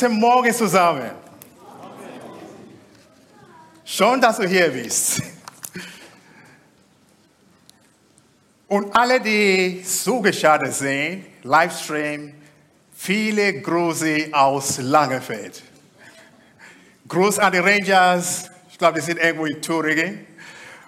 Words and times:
Guten 0.00 0.18
Morgen 0.18 0.54
zusammen. 0.54 1.10
Schön, 3.84 4.18
dass 4.18 4.38
du 4.38 4.48
hier 4.48 4.70
bist. 4.70 5.20
Und 8.66 8.96
alle, 8.96 9.20
die 9.20 9.84
zugeschaltet 9.84 10.72
sind, 10.72 11.26
Livestream, 11.42 12.32
viele 12.94 13.60
Grüße 13.60 14.30
aus 14.32 14.78
Langenfeld. 14.78 15.62
Gruß 17.06 17.38
an 17.38 17.52
die 17.52 17.58
Rangers, 17.58 18.48
ich 18.70 18.78
glaube, 18.78 19.00
die 19.00 19.04
sind 19.04 19.18
irgendwo 19.18 19.44
in 19.44 19.60
Thüringen. 19.60 20.26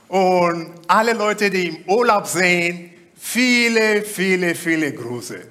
Und 0.08 0.72
alle 0.88 1.12
Leute, 1.12 1.50
die 1.50 1.68
im 1.68 1.84
Urlaub 1.86 2.26
sind, 2.26 2.92
viele, 3.14 4.04
viele, 4.04 4.54
viele 4.54 4.90
Grüße. 4.90 5.48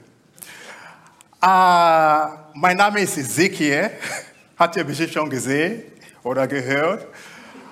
Uh, 1.43 2.40
mein 2.53 2.77
Name 2.77 3.01
ist 3.01 3.17
Ezekiel, 3.17 3.89
hat 4.57 4.75
ihr 4.75 4.83
bestimmt 4.83 5.13
schon 5.13 5.29
gesehen 5.29 5.83
oder 6.23 6.47
gehört. 6.47 7.07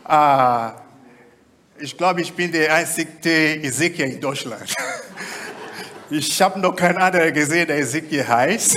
Uh, 0.08 0.71
ich 1.80 1.95
glaube, 1.95 2.21
ich 2.21 2.33
bin 2.33 2.52
der 2.52 2.73
einzige 2.73 3.61
Ezekiel 3.63 4.05
in 4.13 4.21
Deutschland. 4.21 4.73
Ich 6.11 6.41
habe 6.41 6.59
noch 6.59 6.75
keinen 6.75 6.97
anderen 6.97 7.31
gesehen, 7.31 7.67
der 7.67 7.77
Ezekiel 7.77 8.27
heißt. 8.27 8.75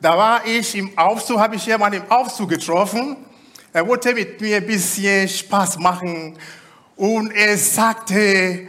da 0.00 0.18
war 0.18 0.44
ich 0.46 0.74
im 0.74 0.98
Aufzug, 0.98 1.38
habe 1.38 1.54
ich 1.54 1.64
jemanden 1.64 2.02
im 2.02 2.10
Aufzug 2.10 2.48
getroffen. 2.48 3.18
Er 3.72 3.86
wollte 3.86 4.14
mit 4.14 4.40
mir 4.40 4.56
ein 4.56 4.66
bisschen 4.66 5.28
Spaß 5.28 5.78
machen 5.78 6.36
und 6.96 7.30
er 7.30 7.56
sagte, 7.56 8.66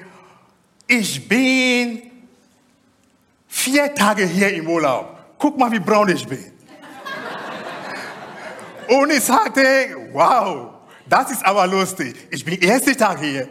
ich 0.92 1.26
bin 1.28 2.02
vier 3.48 3.96
Tage 3.96 4.26
hier 4.26 4.54
im 4.54 4.68
Urlaub. 4.68 5.18
Guck 5.38 5.58
mal, 5.58 5.72
wie 5.72 5.80
braun 5.80 6.10
ich 6.10 6.28
bin. 6.28 6.52
Und 8.90 9.10
ich 9.10 9.24
sagte, 9.24 10.10
wow, 10.12 10.72
das 11.08 11.32
ist 11.32 11.46
aber 11.46 11.66
lustig. 11.66 12.28
Ich 12.30 12.44
bin 12.44 12.60
erster 12.60 12.96
Tag 12.98 13.20
hier. 13.20 13.48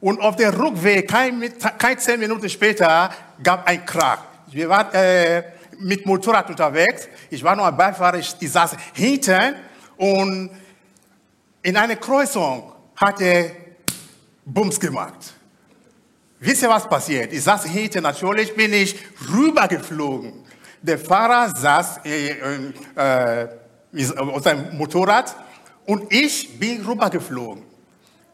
Und 0.00 0.20
auf 0.20 0.36
dem 0.36 0.54
Rückweg, 0.54 1.10
kein, 1.10 1.42
kein 1.76 1.98
zehn 1.98 2.20
Minuten 2.20 2.48
später, 2.48 3.10
gab 3.42 3.66
ein 3.66 3.84
Krach. 3.84 4.20
Wir 4.46 4.68
waren 4.68 4.94
äh, 4.94 5.42
mit 5.78 6.06
Motorrad 6.06 6.48
unterwegs. 6.48 7.08
Ich 7.28 7.42
war 7.42 7.56
nur 7.56 7.66
ein 7.66 7.76
Beifahrer, 7.76 8.18
ich, 8.18 8.32
ich 8.38 8.50
saß 8.50 8.76
hinten 8.94 9.56
und 10.00 10.48
in 11.62 11.76
einer 11.76 11.96
Kreuzung 11.96 12.72
hat 12.96 13.20
er 13.20 13.50
Bums 14.46 14.80
gemacht. 14.80 15.34
Wisst 16.38 16.62
ihr, 16.62 16.70
was 16.70 16.88
passiert? 16.88 17.30
Ich 17.34 17.42
saß 17.42 17.66
hinten, 17.66 18.02
natürlich 18.02 18.54
bin 18.56 18.72
ich 18.72 18.96
rübergeflogen. 19.30 20.32
Der 20.80 20.98
Fahrer 20.98 21.54
saß 21.54 22.00
äh, 22.06 22.30
äh, 22.96 23.48
auf 24.16 24.42
seinem 24.42 24.74
Motorrad 24.78 25.36
und 25.84 26.10
ich 26.10 26.58
bin 26.58 26.82
rübergeflogen. 26.82 27.62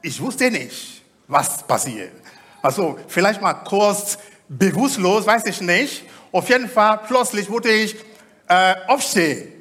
Ich 0.02 0.20
wusste 0.20 0.48
nicht, 0.48 1.02
was 1.26 1.66
passiert. 1.66 2.12
Also 2.62 2.96
vielleicht 3.08 3.42
mal 3.42 3.54
kurz 3.54 4.18
bewusstlos, 4.48 5.26
weiß 5.26 5.44
ich 5.46 5.60
nicht. 5.60 6.04
Auf 6.30 6.48
jeden 6.48 6.68
Fall, 6.68 7.00
plötzlich 7.08 7.50
wurde 7.50 7.72
ich 7.72 7.96
äh, 8.46 8.76
aufstehen. 8.86 9.55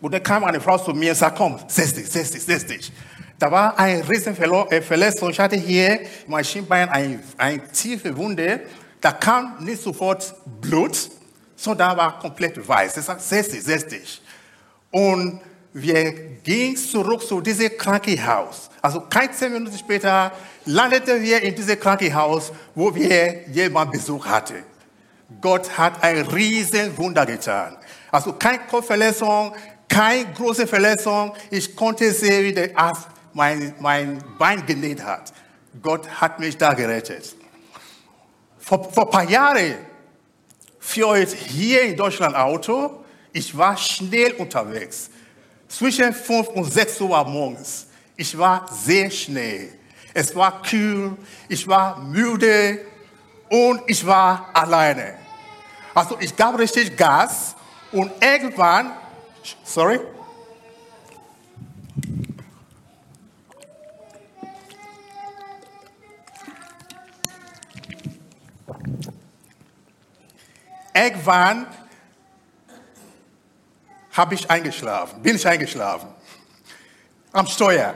Und 0.00 0.12
dann 0.12 0.22
kam 0.22 0.44
eine 0.44 0.60
Frau 0.60 0.78
zu 0.78 0.92
mir 0.92 1.10
und 1.10 1.16
sagte, 1.16 1.38
komm, 1.38 1.58
setz 1.68 1.94
dich, 1.94 2.08
setz 2.08 2.30
dich, 2.30 2.42
setz 2.42 2.66
dich. 2.66 2.92
Da 3.38 3.50
war 3.50 3.78
ein 3.78 4.02
riesen 4.02 4.34
Verletzung. 4.34 5.30
Ich 5.30 5.40
hatte 5.40 5.56
hier 5.56 6.00
mein 6.26 6.44
Schienbein 6.44 6.88
eine, 6.88 7.20
eine 7.38 7.66
tiefe 7.68 8.14
Wunde. 8.16 8.60
Da 9.00 9.12
kam 9.12 9.56
nicht 9.64 9.82
sofort 9.82 10.34
Blut, 10.60 11.10
sondern 11.56 11.96
war 11.96 12.18
komplett 12.18 12.66
weiß. 12.66 12.98
Ich 12.98 13.04
sagte, 13.04 13.22
setz 13.22 13.48
dich, 13.48 13.62
setz 13.62 13.86
dich. 13.86 14.22
Und 14.90 15.40
wir 15.72 16.12
gingen 16.42 16.76
zurück 16.76 17.22
zu 17.22 17.40
diesem 17.40 17.76
Krankenhaus. 17.76 18.70
Also 18.82 19.02
kein 19.02 19.32
zehn 19.32 19.52
Minuten 19.52 19.78
später 19.78 20.32
landeten 20.64 21.22
wir 21.22 21.40
in 21.42 21.54
diesem 21.54 21.78
Krankenhaus, 21.78 22.52
wo 22.74 22.94
wir 22.94 23.48
jemanden 23.48 23.92
Besuch 23.92 24.26
hatten. 24.26 24.64
Gott 25.40 25.78
hat 25.78 26.02
ein 26.02 26.26
riesen 26.26 26.96
Wunder 26.98 27.24
getan. 27.24 27.76
Also 28.10 28.32
keine 28.32 28.60
Kopfverletzung, 28.68 29.54
keine 29.90 30.32
große 30.32 30.66
Verletzung. 30.66 31.34
Ich 31.50 31.76
konnte 31.76 32.10
sehen, 32.12 32.44
wie 32.44 32.54
der 32.54 32.78
Arzt 32.78 33.08
mein, 33.34 33.74
mein 33.80 34.22
Bein 34.38 34.64
genäht 34.64 35.02
hat. 35.02 35.32
Gott 35.82 36.08
hat 36.08 36.38
mich 36.38 36.56
da 36.56 36.72
gerettet. 36.72 37.34
Vor, 38.58 38.90
vor 38.90 39.06
ein 39.06 39.10
paar 39.10 39.28
Jahren 39.28 39.74
fuhr 40.78 41.16
ich 41.18 41.32
hier 41.32 41.82
in 41.82 41.96
Deutschland 41.96 42.34
Auto. 42.34 43.04
Ich 43.32 43.56
war 43.56 43.76
schnell 43.76 44.32
unterwegs. 44.34 45.10
Zwischen 45.68 46.12
5 46.12 46.48
und 46.48 46.72
6 46.72 47.00
Uhr 47.00 47.24
morgens. 47.24 47.86
Ich 48.16 48.36
war 48.36 48.66
sehr 48.72 49.10
schnell. 49.10 49.72
Es 50.14 50.34
war 50.34 50.62
kühl, 50.62 51.16
ich 51.48 51.66
war 51.66 51.98
müde 52.00 52.80
und 53.48 53.82
ich 53.86 54.04
war 54.04 54.50
alleine. 54.52 55.14
Also 55.94 56.16
ich 56.20 56.34
gab 56.34 56.58
richtig 56.58 56.96
Gas 56.96 57.54
und 57.92 58.10
irgendwann, 58.20 58.92
sorry, 59.64 60.00
Irgendwann 70.92 71.66
habe 74.12 74.34
ich 74.34 74.50
eingeschlafen, 74.50 75.22
bin 75.22 75.36
ich 75.36 75.46
eingeschlafen. 75.46 76.08
Am 77.32 77.46
Steuer. 77.46 77.94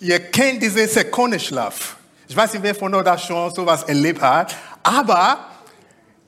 Ihr 0.00 0.18
kennt 0.18 0.60
diesen 0.60 0.88
Sekundenschlaf. 0.88 1.96
Ich 2.28 2.36
weiß 2.36 2.52
nicht, 2.54 2.62
wer 2.62 2.74
von 2.74 2.92
euch 2.94 3.04
das 3.04 3.24
schon 3.24 3.54
sowas 3.54 3.84
erlebt 3.84 4.20
hat. 4.20 4.56
Aber 4.82 5.46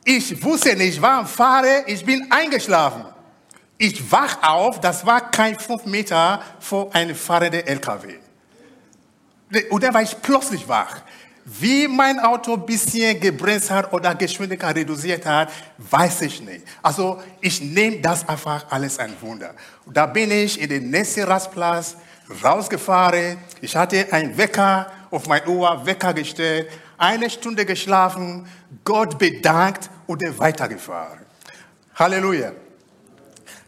ich 0.04 0.42
wusste 0.42 0.76
nicht, 0.76 1.02
am 1.02 1.26
Fahren, 1.26 1.82
ich 1.86 2.04
bin 2.04 2.26
eingeschlafen. 2.30 3.13
Ich 3.86 4.10
wach 4.10 4.42
auf, 4.42 4.80
das 4.80 5.04
war 5.04 5.30
kein 5.30 5.58
fünf 5.58 5.84
Meter 5.84 6.40
vor 6.58 6.94
einem 6.94 7.14
fahrenden 7.14 7.66
LKW. 7.66 8.14
Dann 9.50 9.92
war 9.92 10.00
ich 10.00 10.16
plötzlich 10.22 10.66
wach. 10.66 11.02
Wie 11.44 11.86
mein 11.86 12.18
Auto 12.18 12.54
ein 12.54 12.64
bisschen 12.64 13.20
gebremst 13.20 13.70
hat 13.70 13.92
oder 13.92 14.14
Geschwindigkeit 14.14 14.74
reduziert 14.74 15.26
hat, 15.26 15.50
weiß 15.76 16.22
ich 16.22 16.40
nicht. 16.40 16.64
Also 16.82 17.20
ich 17.42 17.60
nehme 17.60 17.98
das 17.98 18.26
einfach 18.26 18.64
alles 18.70 18.98
ein 18.98 19.12
Wunder. 19.20 19.54
Und 19.84 19.94
da 19.94 20.06
bin 20.06 20.30
ich 20.30 20.58
in 20.58 20.70
den 20.70 20.88
nächsten 20.88 21.24
Rastplatz 21.24 21.98
rausgefahren. 22.42 23.36
Ich 23.60 23.76
hatte 23.76 24.10
einen 24.10 24.34
Wecker 24.38 24.90
auf 25.10 25.26
mein 25.26 25.46
Uhr, 25.46 25.84
Wecker 25.84 26.14
gestellt, 26.14 26.70
eine 26.96 27.28
Stunde 27.28 27.66
geschlafen, 27.66 28.48
Gott 28.82 29.18
bedankt 29.18 29.90
und 30.06 30.22
weitergefahren. 30.38 31.20
Halleluja. 31.94 32.63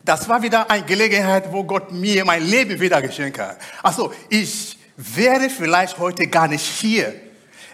Das 0.06 0.28
war 0.28 0.40
wieder 0.40 0.70
eine 0.70 0.86
Gelegenheit, 0.86 1.52
wo 1.52 1.64
Gott 1.64 1.90
mir 1.90 2.24
mein 2.24 2.46
Leben 2.46 2.78
wieder 2.78 3.02
geschenkt 3.02 3.40
hat. 3.40 3.58
Also 3.82 4.12
ich 4.28 4.78
wäre 4.96 5.50
vielleicht 5.50 5.98
heute 5.98 6.28
gar 6.28 6.46
nicht 6.46 6.64
hier 6.64 7.12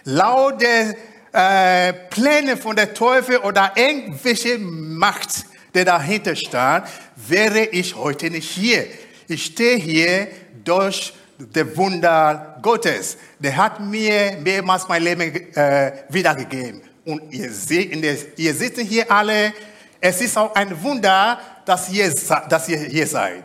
laut 0.03 0.59
der 0.59 0.95
äh, 1.31 1.93
Pläne 2.09 2.57
von 2.57 2.75
der 2.75 2.91
Teufel 2.95 3.37
oder 3.37 3.73
irgendwelche 3.75 4.57
Macht, 4.57 5.45
der 5.75 5.85
dahinter 5.85 6.35
stand, 6.35 6.87
wäre 7.15 7.65
ich 7.65 7.95
heute 7.95 8.31
nicht 8.31 8.49
hier. 8.49 8.87
Ich 9.27 9.45
stehe 9.45 9.77
hier 9.77 10.27
durch 10.63 11.13
das 11.37 11.77
Wunder 11.77 12.57
Gottes. 12.63 13.17
Der 13.37 13.55
hat 13.55 13.79
mir 13.79 14.37
mehrmals 14.43 14.87
mein 14.87 15.03
Leben 15.03 15.55
äh, 15.55 15.91
wiedergegeben. 16.09 16.81
Und 17.05 17.31
ihr 17.31 17.51
seht, 17.51 17.93
ihr 18.37 18.53
sitzt 18.55 18.79
hier 18.79 19.11
alle. 19.11 19.53
Es 20.05 20.19
ist 20.19 20.37
auch 20.37 20.53
ein 20.53 20.83
Wunder, 20.83 21.39
dass 21.63 21.89
ihr, 21.89 22.13
dass 22.49 22.67
ihr 22.67 22.77
hier 22.77 23.07
seid. 23.07 23.41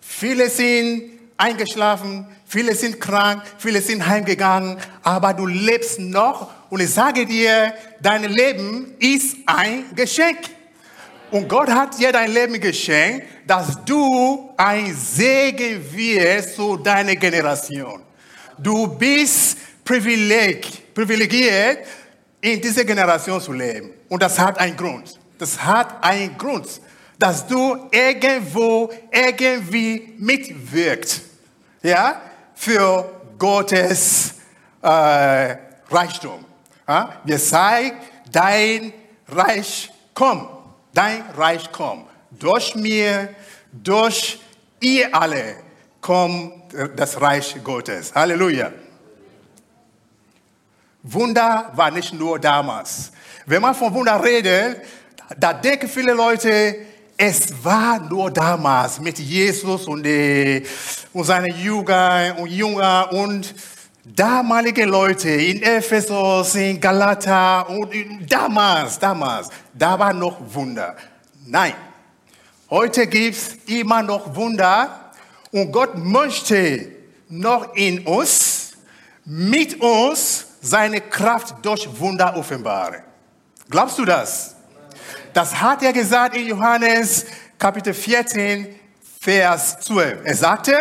Viele 0.00 0.48
sind 0.48 1.02
eingeschlafen, 1.36 2.26
viele 2.46 2.74
sind 2.74 2.98
krank, 2.98 3.42
viele 3.58 3.82
sind 3.82 4.06
heimgegangen, 4.06 4.78
aber 5.02 5.34
du 5.34 5.46
lebst 5.46 5.98
noch 6.00 6.48
und 6.70 6.80
ich 6.80 6.88
sage 6.88 7.26
dir, 7.26 7.74
dein 8.00 8.24
Leben 8.24 8.94
ist 9.00 9.36
ein 9.44 9.94
Geschenk. 9.94 10.38
Und 11.30 11.46
Gott 11.46 11.68
hat 11.68 11.98
dir 11.98 12.10
dein 12.10 12.32
Leben 12.32 12.58
geschenkt, 12.58 13.26
dass 13.46 13.84
du 13.84 14.48
ein 14.56 14.96
Segen 14.96 15.84
wirst 15.92 16.56
zu 16.56 16.78
deiner 16.78 17.16
Generation. 17.16 18.00
Du 18.56 18.86
bist 18.86 19.58
privilegiert, 19.84 21.80
in 22.40 22.62
dieser 22.62 22.84
Generation 22.86 23.42
zu 23.42 23.52
leben. 23.52 23.90
Und 24.08 24.22
das 24.22 24.38
hat 24.38 24.58
einen 24.58 24.74
Grund. 24.74 25.18
Das 25.42 25.60
hat 25.60 26.04
einen 26.04 26.38
Grund, 26.38 26.80
dass 27.18 27.44
du 27.44 27.88
irgendwo, 27.90 28.88
irgendwie 29.10 30.14
mitwirkst 30.16 31.20
ja, 31.82 32.22
für 32.54 33.10
Gottes 33.36 34.34
äh, 34.80 35.56
Reichtum. 35.90 36.44
Ja? 36.86 37.16
Wir 37.24 37.40
sagen, 37.40 37.90
dein 38.30 38.92
Reich 39.26 39.90
kommt, 40.14 40.48
dein 40.94 41.22
Reich 41.36 41.72
kommt. 41.72 42.06
Durch 42.30 42.76
mir, 42.76 43.34
durch 43.72 44.38
ihr 44.78 45.12
alle 45.12 45.56
kommt 46.00 46.72
das 46.94 47.20
Reich 47.20 47.56
Gottes. 47.64 48.14
Halleluja. 48.14 48.70
Wunder 51.02 51.72
war 51.74 51.90
nicht 51.90 52.12
nur 52.12 52.38
damals. 52.38 53.10
Wenn 53.44 53.60
man 53.60 53.74
von 53.74 53.92
Wunder 53.92 54.22
redet, 54.22 54.82
da 55.38 55.52
denken 55.52 55.88
viele 55.88 56.12
Leute, 56.12 56.76
es 57.16 57.52
war 57.62 58.00
nur 58.00 58.30
damals 58.30 58.98
mit 59.00 59.18
Jesus 59.18 59.86
und, 59.86 60.02
die, 60.02 60.62
und 61.12 61.24
seinen 61.24 61.54
Jüngern 61.56 62.36
und 62.38 62.50
Jünger 62.50 63.08
und 63.12 63.54
damalige 64.04 64.84
Leute 64.84 65.30
in 65.30 65.62
Ephesus, 65.62 66.54
in 66.56 66.80
Galata 66.80 67.60
und 67.62 67.92
damals, 68.28 68.98
damals, 68.98 69.48
da 69.72 69.98
war 69.98 70.12
noch 70.12 70.38
Wunder. 70.52 70.96
Nein, 71.46 71.74
heute 72.70 73.06
gibt 73.06 73.36
es 73.36 73.54
immer 73.66 74.02
noch 74.02 74.34
Wunder 74.34 75.12
und 75.52 75.70
Gott 75.70 75.96
möchte 75.96 76.88
noch 77.28 77.74
in 77.74 78.06
uns, 78.06 78.72
mit 79.24 79.80
uns, 79.80 80.46
seine 80.60 81.00
Kraft 81.00 81.56
durch 81.62 81.88
Wunder 81.98 82.36
offenbaren. 82.36 83.02
Glaubst 83.68 83.98
du 83.98 84.04
das? 84.04 84.54
Das 85.32 85.58
hat 85.58 85.82
er 85.82 85.94
gesagt 85.94 86.36
in 86.36 86.46
Johannes 86.46 87.24
Kapitel 87.58 87.94
14, 87.94 88.74
Vers 89.18 89.80
12. 89.80 90.18
Er 90.24 90.36
sagte, 90.36 90.74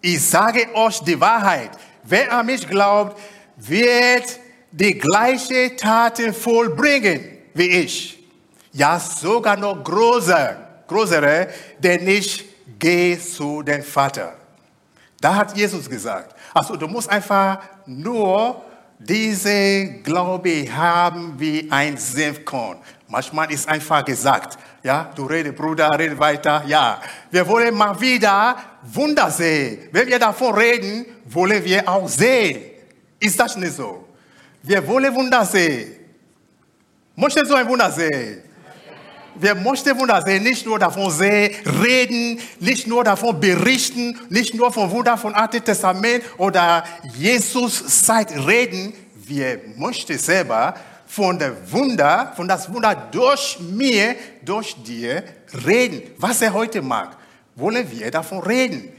ich 0.00 0.24
sage 0.24 0.74
euch 0.74 1.00
die 1.00 1.20
Wahrheit. 1.20 1.70
Wer 2.02 2.32
an 2.32 2.46
mich 2.46 2.66
glaubt, 2.66 3.20
wird 3.56 4.38
die 4.70 4.96
gleiche 4.96 5.76
Taten 5.76 6.32
vollbringen 6.32 7.20
wie 7.52 7.68
ich. 7.68 8.24
Ja, 8.72 8.98
sogar 8.98 9.56
noch 9.56 9.84
größer, 9.84 10.56
größere, 10.86 11.48
denn 11.78 12.08
ich 12.08 12.44
gehe 12.78 13.20
zu 13.20 13.62
dem 13.62 13.82
Vater. 13.82 14.34
Da 15.20 15.34
hat 15.34 15.56
Jesus 15.56 15.90
gesagt. 15.90 16.34
Also 16.54 16.76
du 16.76 16.86
musst 16.86 17.10
einfach 17.10 17.58
nur 17.84 18.62
diese 18.98 20.00
Glaube 20.02 20.66
haben 20.74 21.34
wie 21.38 21.70
ein 21.70 21.96
Senfkorn. 21.96 22.78
Manchmal 23.10 23.50
ist 23.50 23.66
einfach 23.66 24.04
gesagt, 24.04 24.58
ja, 24.82 25.10
du 25.14 25.24
redest, 25.24 25.56
Bruder, 25.56 25.98
rede 25.98 26.18
weiter, 26.18 26.62
ja. 26.66 27.00
Wir 27.30 27.46
wollen 27.48 27.74
mal 27.74 27.98
wieder 27.98 28.56
Wunder 28.82 29.30
sehen. 29.30 29.88
Wenn 29.90 30.08
wir 30.08 30.18
davon 30.18 30.54
reden, 30.54 31.06
wollen 31.24 31.64
wir 31.64 31.88
auch 31.88 32.06
sehen. 32.06 32.60
Ist 33.18 33.40
das 33.40 33.56
nicht 33.56 33.74
so? 33.74 34.06
Wir 34.62 34.86
wollen 34.86 35.14
Wunder 35.14 35.44
sehen. 35.46 35.92
Möchtest 37.16 37.50
du 37.50 37.54
ein 37.54 37.66
Wunder 37.66 37.90
sehen? 37.90 38.42
Wir 39.40 39.54
möchten 39.54 39.98
Wunder 39.98 40.20
sehen, 40.20 40.42
nicht 40.42 40.66
nur 40.66 40.78
davon 40.78 41.10
sehen, 41.10 41.54
reden, 41.82 42.40
nicht 42.60 42.86
nur 42.86 43.04
davon 43.04 43.38
berichten, 43.40 44.18
nicht 44.28 44.52
nur 44.52 44.72
von 44.72 44.90
Wunder 44.90 45.16
von 45.16 45.32
Alten 45.34 45.64
Testament 45.64 46.24
oder 46.36 46.84
Jesus 47.16 48.04
Zeit 48.04 48.32
reden. 48.46 48.92
Wir 49.14 49.60
möchten 49.76 50.18
selber 50.18 50.74
von 51.08 51.38
der 51.38 51.72
Wunder, 51.72 52.32
von 52.36 52.46
das 52.46 52.72
Wunder 52.72 52.94
durch 53.10 53.58
mir, 53.60 54.14
durch 54.44 54.76
dir 54.82 55.24
reden. 55.66 56.02
Was 56.18 56.42
er 56.42 56.52
heute 56.52 56.82
mag, 56.82 57.16
wollen 57.56 57.90
wir 57.90 58.10
davon 58.10 58.40
reden. 58.40 58.92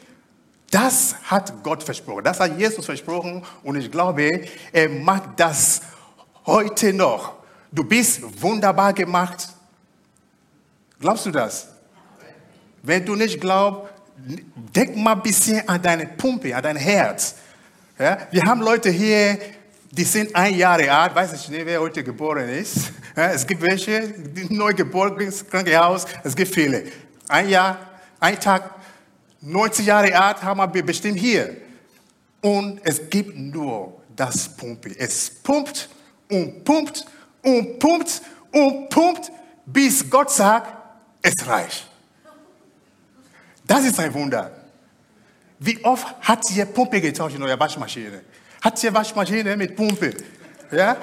Das 0.72 1.16
hat 1.24 1.64
Gott 1.64 1.84
versprochen, 1.84 2.24
das 2.24 2.40
hat 2.40 2.58
Jesus 2.58 2.86
versprochen 2.86 3.44
und 3.64 3.76
ich 3.76 3.92
glaube, 3.92 4.48
er 4.72 4.90
mag 4.90 5.36
das 5.38 5.82
heute 6.46 6.94
noch. 6.94 7.34
Du 7.72 7.84
bist 7.84 8.22
wunderbar 8.42 8.94
gemacht. 8.94 9.50
Glaubst 11.00 11.26
du 11.28 11.32
das? 11.32 11.70
Wenn 12.82 13.06
du 13.06 13.16
nicht 13.16 13.40
glaubst, 13.40 13.94
denk 14.76 14.96
mal 14.96 15.14
ein 15.14 15.22
bisschen 15.22 15.68
an 15.68 15.82
deine 15.82 16.08
Pumpe, 16.08 16.56
an 16.56 16.64
dein 16.64 16.76
Herz. 16.76 17.36
Ja? 17.98 18.18
Wir 18.32 18.44
haben 18.44 18.62
Leute 18.62 18.90
hier, 18.90 19.40
die 19.92 20.04
sind 20.04 20.36
ein 20.36 20.56
Jahr 20.56 20.80
alt, 20.80 21.16
weiß 21.16 21.34
ich 21.34 21.50
nicht, 21.50 21.66
wer 21.66 21.82
heute 21.82 22.04
geboren 22.04 22.48
ist. 22.50 22.92
Es 23.16 23.46
gibt 23.46 23.62
welche, 23.62 24.08
die 24.08 24.54
neu 24.54 24.74
geboren 24.74 25.20
ins 25.20 25.48
Krankenhaus, 25.48 26.06
es 26.24 26.36
gibt 26.36 26.54
viele. 26.54 26.84
Ein 27.28 27.50
Jahr, 27.50 27.78
ein 28.20 28.40
Tag, 28.40 28.76
90 29.42 29.86
Jahre 29.86 30.20
alt 30.20 30.44
haben 30.44 30.74
wir 30.74 30.86
bestimmt 30.86 31.20
hier. 31.20 31.58
Und 32.42 32.80
es 32.84 33.10
gibt 33.10 33.36
nur 33.38 34.02
das 34.16 34.50
Pumpen. 34.56 34.96
Es 34.98 35.30
pumpt 35.30 35.90
und 36.30 36.64
pumpt 36.64 37.06
und 37.42 37.80
pumpt 37.80 38.22
und 38.52 38.90
pumpt, 38.90 39.32
bis 39.66 40.10
Gott 40.10 40.32
sagt, 40.32 40.74
es 41.22 41.48
reicht. 41.48 41.88
Das 43.66 43.84
ist 43.86 44.00
ein 44.00 44.14
Wunder. 44.14 44.52
Wie 45.60 45.84
oft 45.84 46.08
hat 46.22 46.50
ihr 46.52 46.66
Pumpe 46.66 47.02
getauscht 47.02 47.36
in 47.36 47.44
eurer 47.44 47.60
Waschmaschine? 47.60 48.22
Hat 48.62 48.84
ihr 48.84 48.94
Waschmaschine 48.94 49.56
mit 49.56 49.76
Pumpe? 49.76 50.14
Ja? 50.72 50.98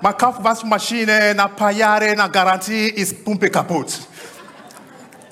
Man 0.00 0.16
kauft 0.16 0.42
Waschmaschine, 0.42 1.32
nach 1.34 1.50
ein 1.50 1.56
paar 1.56 1.70
Jahren, 1.70 2.16
nach 2.16 2.32
Garantie 2.32 2.88
ist 2.88 3.24
Pumpe 3.24 3.50
kaputt. 3.50 4.00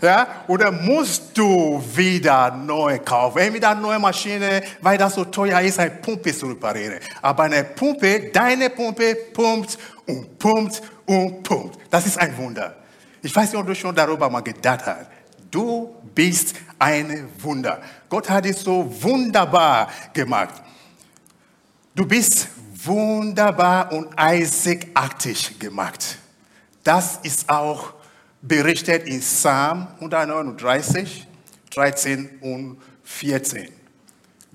Ja? 0.01 0.45
Oder 0.47 0.71
musst 0.71 1.37
du 1.37 1.83
wieder 1.95 2.53
neu 2.53 3.01
kaufen? 3.01 3.39
Entweder 3.39 3.71
eine 3.71 3.81
neue 3.81 3.99
Maschine, 3.99 4.63
weil 4.81 4.97
das 4.97 5.15
so 5.15 5.25
teuer 5.25 5.61
ist, 5.61 5.81
eine 5.81 5.91
Pumpe 5.91 6.33
zu 6.33 6.47
reparieren. 6.47 7.01
Aber 7.21 7.43
eine 7.43 7.65
Pumpe, 7.65 8.31
deine 8.33 8.71
Pumpe 8.71 9.17
pumpt 9.33 9.77
und 10.07 10.39
pumpt 10.39 10.81
und 11.05 11.43
pumpt. 11.43 11.79
Das 11.91 12.07
ist 12.07 12.19
ein 12.19 12.37
Wunder. 12.39 12.77
Ich 13.23 13.35
weiß 13.35 13.53
nicht, 13.53 13.61
ob 13.61 13.67
du 13.67 13.75
schon 13.75 13.95
darüber 13.95 14.31
mal 14.31 14.41
gedacht 14.41 14.87
hast. 14.87 15.07
Du 15.51 15.97
bist 16.15 16.55
ein 16.79 17.29
Wunder. 17.39 17.81
Gott 18.09 18.31
hat 18.31 18.45
dich 18.45 18.57
so 18.57 18.87
wunderbar 19.03 19.89
gemacht. 20.15 20.63
Du 21.95 22.07
bist 22.07 22.49
wunderbar 22.85 23.93
und 23.93 24.17
einzigartig 24.17 25.59
gemacht. 25.59 26.19
Das 26.85 27.19
ist 27.25 27.51
auch 27.51 27.95
berichtet 28.41 29.07
in 29.07 29.21
Psalm 29.21 29.89
139, 29.97 31.27
13 31.71 32.39
und 32.41 32.81
14. 33.03 33.69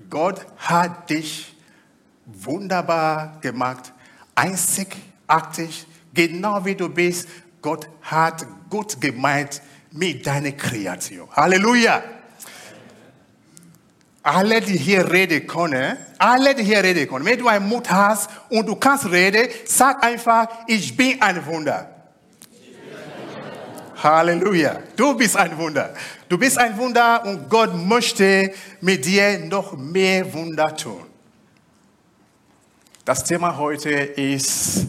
Gott 0.08 0.46
hat 0.56 1.10
dich 1.10 1.54
wunderbar 2.24 3.38
gemacht, 3.42 3.92
einzigartig, 4.34 5.86
genau 6.14 6.64
wie 6.64 6.74
du 6.74 6.88
bist. 6.88 7.28
Gott 7.60 7.86
hat 8.00 8.46
gut 8.70 8.98
gemeint 8.98 9.60
mit 9.90 10.26
deiner 10.26 10.52
Kreation. 10.52 11.28
Halleluja! 11.32 12.15
Alle, 14.26 14.60
die 14.60 14.76
hier 14.76 15.08
reden 15.08 15.46
können, 15.46 15.96
alle, 16.18 16.52
die 16.52 16.64
hier 16.64 16.82
reden 16.82 17.06
können, 17.08 17.24
wenn 17.24 17.38
du 17.38 17.46
einen 17.46 17.68
Mut 17.68 17.88
hast 17.88 18.28
und 18.48 18.66
du 18.66 18.74
kannst 18.74 19.08
reden, 19.08 19.46
sag 19.64 20.02
einfach, 20.02 20.48
ich 20.66 20.96
bin 20.96 21.22
ein 21.22 21.46
Wunder. 21.46 21.88
Halleluja. 24.02 24.80
Du 24.96 25.14
bist 25.14 25.36
ein 25.36 25.56
Wunder. 25.56 25.94
Du 26.28 26.36
bist 26.36 26.58
ein 26.58 26.76
Wunder 26.76 27.24
und 27.24 27.48
Gott 27.48 27.72
möchte 27.72 28.52
mit 28.80 29.04
dir 29.04 29.38
noch 29.38 29.76
mehr 29.76 30.32
Wunder 30.34 30.76
tun. 30.76 31.06
Das 33.04 33.22
Thema 33.22 33.56
heute 33.56 33.90
ist, 33.90 34.88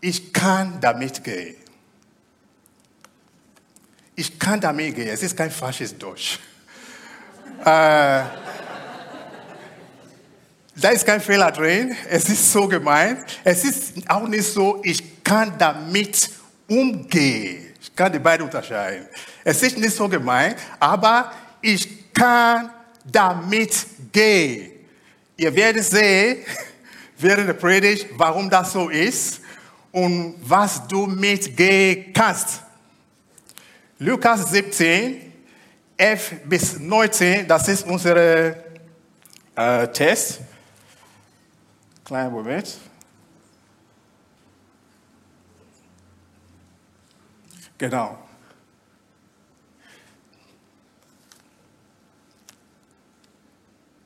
ich 0.00 0.32
kann 0.32 0.80
damit 0.80 1.24
gehen. 1.24 1.56
Ich 4.14 4.38
kann 4.38 4.60
damit 4.60 4.94
gehen. 4.94 5.08
Es 5.08 5.24
ist 5.24 5.36
kein 5.36 5.50
falsches 5.50 5.98
Deutsch. 5.98 6.38
Äh, 7.60 8.22
da 10.80 10.90
ist 10.90 11.04
kein 11.04 11.20
Fehler 11.20 11.50
drin. 11.50 11.96
Es 12.08 12.28
ist 12.28 12.52
so 12.52 12.68
gemeint. 12.68 13.24
Es 13.42 13.64
ist 13.64 13.94
auch 14.08 14.28
nicht 14.28 14.46
so, 14.46 14.80
ich 14.84 15.24
kann 15.24 15.52
damit 15.58 16.30
umgehen. 16.68 17.74
Ich 17.80 17.94
kann 17.94 18.12
die 18.12 18.18
beiden 18.18 18.46
unterscheiden. 18.46 19.08
Es 19.42 19.62
ist 19.62 19.76
nicht 19.76 19.94
so 19.94 20.08
gemeint, 20.08 20.56
aber 20.78 21.32
ich 21.60 22.12
kann 22.12 22.70
damit 23.04 23.86
gehen. 24.12 24.70
Ihr 25.36 25.54
werdet 25.54 25.84
sehen, 25.84 26.38
während 27.18 27.48
der 27.48 27.54
Predigt, 27.54 28.06
warum 28.16 28.48
das 28.48 28.72
so 28.72 28.88
ist 28.88 29.40
und 29.90 30.36
was 30.40 30.86
du 30.86 31.06
mitgehen 31.06 32.12
kannst. 32.12 32.62
Lukas 33.98 34.50
17, 34.50 35.27
11 35.98 36.34
bis 36.44 36.78
19, 36.78 37.48
das 37.48 37.66
ist 37.66 37.84
unser 37.84 38.16
äh, 39.56 39.88
Test. 39.88 40.40
Kleinen 42.04 42.32
Moment. 42.32 42.78
Genau. 47.76 48.16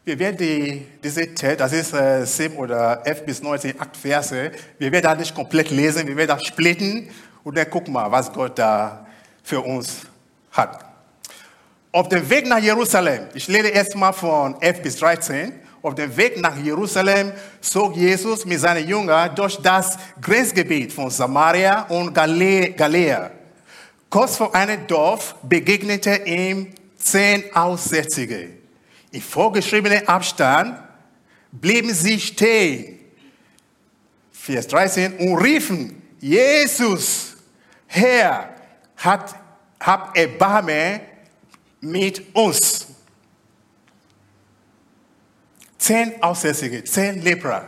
Wir 0.04 0.18
werden 0.18 0.36
die, 0.36 0.86
diese 1.04 1.32
Text, 1.34 1.60
das 1.60 1.72
ist 1.72 1.92
äh, 1.92 2.24
7 2.24 2.56
oder 2.56 3.06
11 3.06 3.24
bis 3.24 3.42
19, 3.42 3.80
8 3.80 3.96
Verse, 3.96 4.50
wir 4.78 4.92
werden 4.92 5.04
das 5.04 5.18
nicht 5.18 5.34
komplett 5.34 5.70
lesen, 5.70 6.08
wir 6.08 6.16
werden 6.16 6.36
das 6.36 6.44
splitten 6.44 7.08
und 7.44 7.56
dann 7.56 7.70
gucken 7.70 7.92
mal, 7.92 8.10
was 8.10 8.32
Gott 8.32 8.58
da 8.58 9.06
für 9.44 9.60
uns 9.60 10.06
hat. 10.50 10.91
Auf 11.94 12.08
dem 12.08 12.28
Weg 12.30 12.46
nach 12.46 12.58
Jerusalem, 12.58 13.26
ich 13.34 13.48
lese 13.48 13.68
erstmal 13.68 14.14
von 14.14 14.58
11 14.62 14.80
bis 14.80 14.96
13, 14.96 15.52
auf 15.82 15.94
dem 15.94 16.16
Weg 16.16 16.40
nach 16.40 16.56
Jerusalem 16.56 17.32
zog 17.60 17.94
Jesus 17.96 18.46
mit 18.46 18.60
seinen 18.60 18.88
Jüngern 18.88 19.34
durch 19.34 19.58
das 19.58 19.98
Grenzgebiet 20.18 20.90
von 20.90 21.10
Samaria 21.10 21.82
und 21.82 22.14
Galiläa. 22.14 23.30
Kurz 24.08 24.38
vor 24.38 24.54
einem 24.54 24.86
Dorf 24.86 25.34
begegnete 25.42 26.14
ihm 26.24 26.72
zehn 26.96 27.54
Aussätzige. 27.54 28.48
Im 29.10 29.20
vorgeschriebenen 29.20 30.08
Abstand 30.08 30.78
blieben 31.50 31.92
sie 31.92 32.18
stehen. 32.18 33.00
Vers 34.32 34.66
13 34.68 35.18
und 35.18 35.36
riefen, 35.36 36.00
Jesus, 36.20 37.36
Herr, 37.86 38.48
hat, 38.96 39.34
hab 39.78 40.16
Erbarmen 40.16 41.11
mit 41.82 42.34
uns. 42.34 42.86
Zehn 45.76 46.22
Aussätzige, 46.22 46.84
zehn 46.84 47.20
Lepra. 47.20 47.64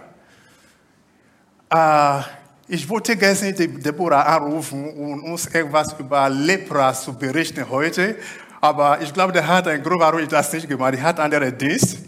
Äh, 1.69 2.23
ich 2.69 2.89
wollte 2.89 3.17
gestern 3.17 3.55
Deborah 3.83 4.23
anrufen 4.23 4.89
und 4.95 5.21
uns 5.23 5.47
etwas 5.47 5.93
über 5.99 6.31
Lepra 6.31 6.95
zu 6.95 7.13
berichten 7.13 7.69
heute. 7.69 8.17
Aber 8.61 9.01
ich 9.03 9.13
glaube, 9.13 9.33
der 9.33 9.47
hat 9.47 9.67
ein 9.67 9.83
grober 9.83 10.11
Ruhe 10.11 10.27
das 10.27 10.53
nicht 10.53 10.69
gemacht. 10.69 10.95
Er 10.95 11.03
hat 11.03 11.21
andere 11.21 11.53
Dienst. 11.53 11.99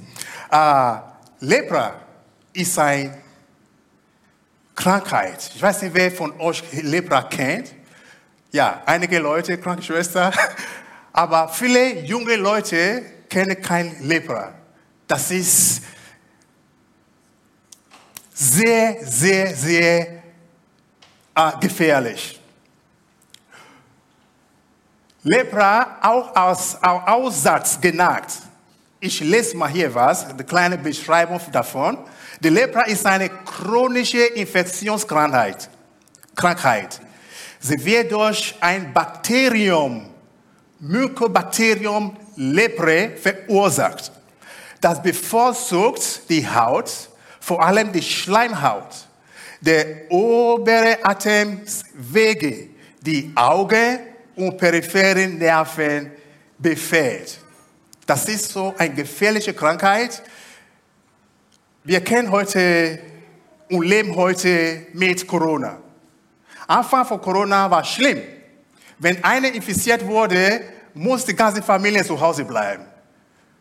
Äh, 0.51 0.93
Lepra 1.41 1.95
ist 2.53 2.79
eine 2.79 3.19
Krankheit. 4.77 5.51
Ich 5.55 5.61
weiß 5.61 5.83
nicht, 5.83 5.95
wer 5.95 6.13
von 6.13 6.41
euch 6.41 6.63
Lepra 6.83 7.23
kennt. 7.23 7.75
Ja, 8.53 8.81
einige 8.87 9.19
Leute, 9.19 9.59
Krankenschwester. 9.59 10.33
Aber 11.17 11.49
viele 11.49 12.01
junge 12.01 12.37
Leute 12.37 13.03
kennen 13.31 13.59
kein 13.63 14.03
Lepra. 14.03 14.53
Das 15.07 15.31
ist 15.31 15.81
sehr, 18.35 18.99
sehr, 19.03 19.57
sehr 19.57 20.23
äh, 21.35 21.53
gefährlich. 21.59 22.39
Lepra 25.23 26.01
auch 26.03 26.37
als 26.37 26.83
Aussatz 26.83 27.81
genagt. 27.81 28.33
Ich 29.01 29.21
lese 29.21 29.57
mal 29.57 29.71
hier 29.71 29.95
was, 29.95 30.27
eine 30.27 30.45
kleine 30.45 30.77
Beschreibung 30.77 31.41
davon. 31.51 31.97
Die 32.41 32.51
Lepra 32.51 32.83
ist 32.83 33.07
eine 33.07 33.31
chronische 33.31 34.23
Infektionskrankheit. 34.23 35.71
Krankheit. 36.35 37.01
Sie 37.59 37.83
wird 37.83 38.13
durch 38.13 38.55
ein 38.61 38.93
Bakterium 38.93 40.11
Mycobacterium 40.88 42.16
leprae 42.37 43.16
verursacht. 43.16 44.12
Das 44.81 45.02
bevorzugt 45.02 46.28
die 46.28 46.47
Haut, 46.47 46.90
vor 47.40 47.64
allem 47.64 47.93
die 47.93 48.02
Schleimhaut, 48.02 49.07
der 49.61 50.11
obere 50.11 50.99
Atemwege, 51.02 52.69
die 53.00 53.33
Augen 53.35 53.99
und 54.37 54.59
peripheren 54.59 55.38
Nerven 55.38 56.11
befällt. 56.59 57.38
Das 58.05 58.28
ist 58.28 58.50
so 58.50 58.75
eine 58.78 58.95
gefährliche 58.95 59.55
Krankheit. 59.55 60.23
Wir 61.83 62.00
kennen 62.00 62.31
heute 62.31 62.99
und 63.71 63.83
leben 63.83 64.14
heute 64.14 64.87
mit 64.93 65.26
Corona. 65.26 65.78
Anfang 66.69 67.05
von 67.07 67.21
Corona 67.21 67.71
war 67.71 67.85
schlimm. 67.85 68.21
Wenn 68.99 69.23
einer 69.23 69.52
infiziert 69.52 70.07
wurde, 70.07 70.62
muss 70.97 71.25
die 71.25 71.37
ganze 71.37 71.62
Familie 71.62 72.05
zu 72.05 72.19
Hause 72.19 72.45
bleiben. 72.45 72.85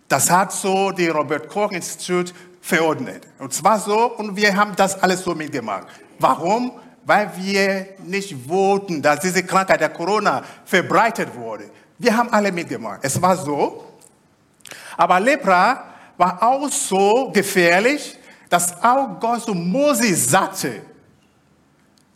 Das 0.08 0.30
hat 0.30 0.52
so 0.52 0.92
die 0.92 1.08
Robert 1.08 1.50
Koch 1.50 1.72
Institut 1.72 2.34
verordnet. 2.62 3.28
Und 3.40 3.54
zwar 3.54 3.80
so, 3.80 4.14
und 4.16 4.36
wir 4.36 4.56
haben 4.56 4.76
das 4.76 5.02
alles 5.02 5.24
so 5.24 5.36
mitgemacht. 5.36 5.88
Warum? 6.20 6.72
Weil 7.04 7.30
wir 7.36 7.88
nicht 8.04 8.48
wollten, 8.48 9.02
dass 9.02 9.20
diese 9.20 9.44
Krankheit 9.44 9.82
der 9.82 9.90
Corona 9.90 10.44
verbreitet 10.64 11.36
wurde. 11.36 11.70
Wir 11.98 12.16
haben 12.16 12.30
alle 12.30 12.52
mitgemacht. 12.52 13.00
Es 13.04 13.22
war 13.22 13.36
so. 13.36 13.86
Aber 14.98 15.20
Lepra 15.20 15.84
war 16.18 16.42
auch 16.42 16.70
so 16.70 17.32
gefährlich, 17.32 18.18
dass 18.50 18.82
auch 18.82 19.20
Gott 19.20 19.44
zu 19.44 19.54
Moses 19.54 20.30
sagte. 20.30 20.82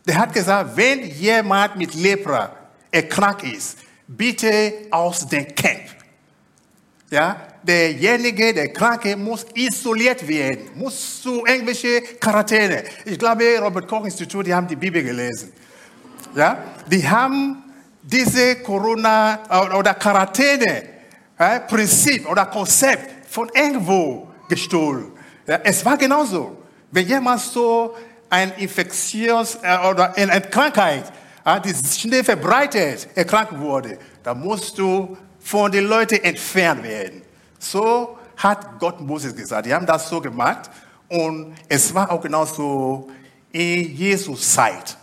Der 0.08 0.18
hat 0.18 0.34
gesagt, 0.34 0.76
wenn 0.76 1.04
jemand 1.04 1.76
mit 1.76 1.94
Lepra 1.94 2.52
erkrankt 2.90 3.44
ist, 3.44 3.78
bitte 4.10 4.88
aus 4.90 5.28
dem 5.28 5.46
Camp. 5.56 5.82
Ja, 7.12 7.38
derjenige, 7.64 8.54
der 8.54 8.70
Kranke, 8.74 9.16
muss 9.16 9.46
isoliert 9.54 10.28
werden, 10.28 10.70
muss 10.76 11.22
zu 11.22 11.46
irgendwelche 11.46 12.02
Quarantäne. 12.20 12.84
Ich 13.06 13.18
glaube, 13.18 13.44
Robert 13.60 13.88
Koch 13.88 14.06
Institut, 14.06 14.46
die 14.46 14.54
haben 14.54 14.68
die 14.68 14.76
Bibel 14.76 15.02
gelesen. 15.04 15.52
Ja, 16.36 16.64
die 16.88 17.08
haben 17.08 17.64
diese 18.02 18.58
Corona 18.58 19.40
oder 19.76 19.94
Quarantäne 19.96 20.84
äh, 21.38 21.60
oder 22.28 22.46
Konzept 22.48 23.32
von 23.32 23.50
irgendwo 23.54 24.28
gestohlen. 24.48 25.12
Ja, 25.48 25.60
es 25.64 25.84
war 25.84 25.98
genauso. 25.98 26.58
Wenn 26.92 27.08
jemand 27.08 27.42
so 27.42 27.96
ein 28.30 28.52
Infektions- 28.54 29.58
äh, 29.64 29.88
oder 29.90 30.16
eine 30.16 30.42
Krankheit 30.42 31.12
die 31.66 31.74
schnell 31.74 32.24
verbreitet 32.24 33.10
erkrankt 33.16 33.58
wurde, 33.58 33.98
da 34.24 34.34
musst 34.34 34.78
du 34.78 35.18
von 35.40 35.72
den 35.72 35.86
Leuten 35.86 36.24
entfernt 36.24 36.84
werden. 36.84 37.22
So 37.58 38.18
hat 38.38 38.80
Gott 38.80 39.00
Moses 39.02 39.36
gesagt. 39.36 39.66
Die 39.66 39.74
haben 39.74 39.86
das 39.86 40.10
so 40.10 40.22
gemacht 40.22 40.70
und 41.08 41.56
es 41.68 41.94
war 41.94 42.12
auch 42.12 42.22
genauso 42.22 43.10
in 43.52 43.96
Jesus 43.96 44.54
Zeit. 44.54 44.98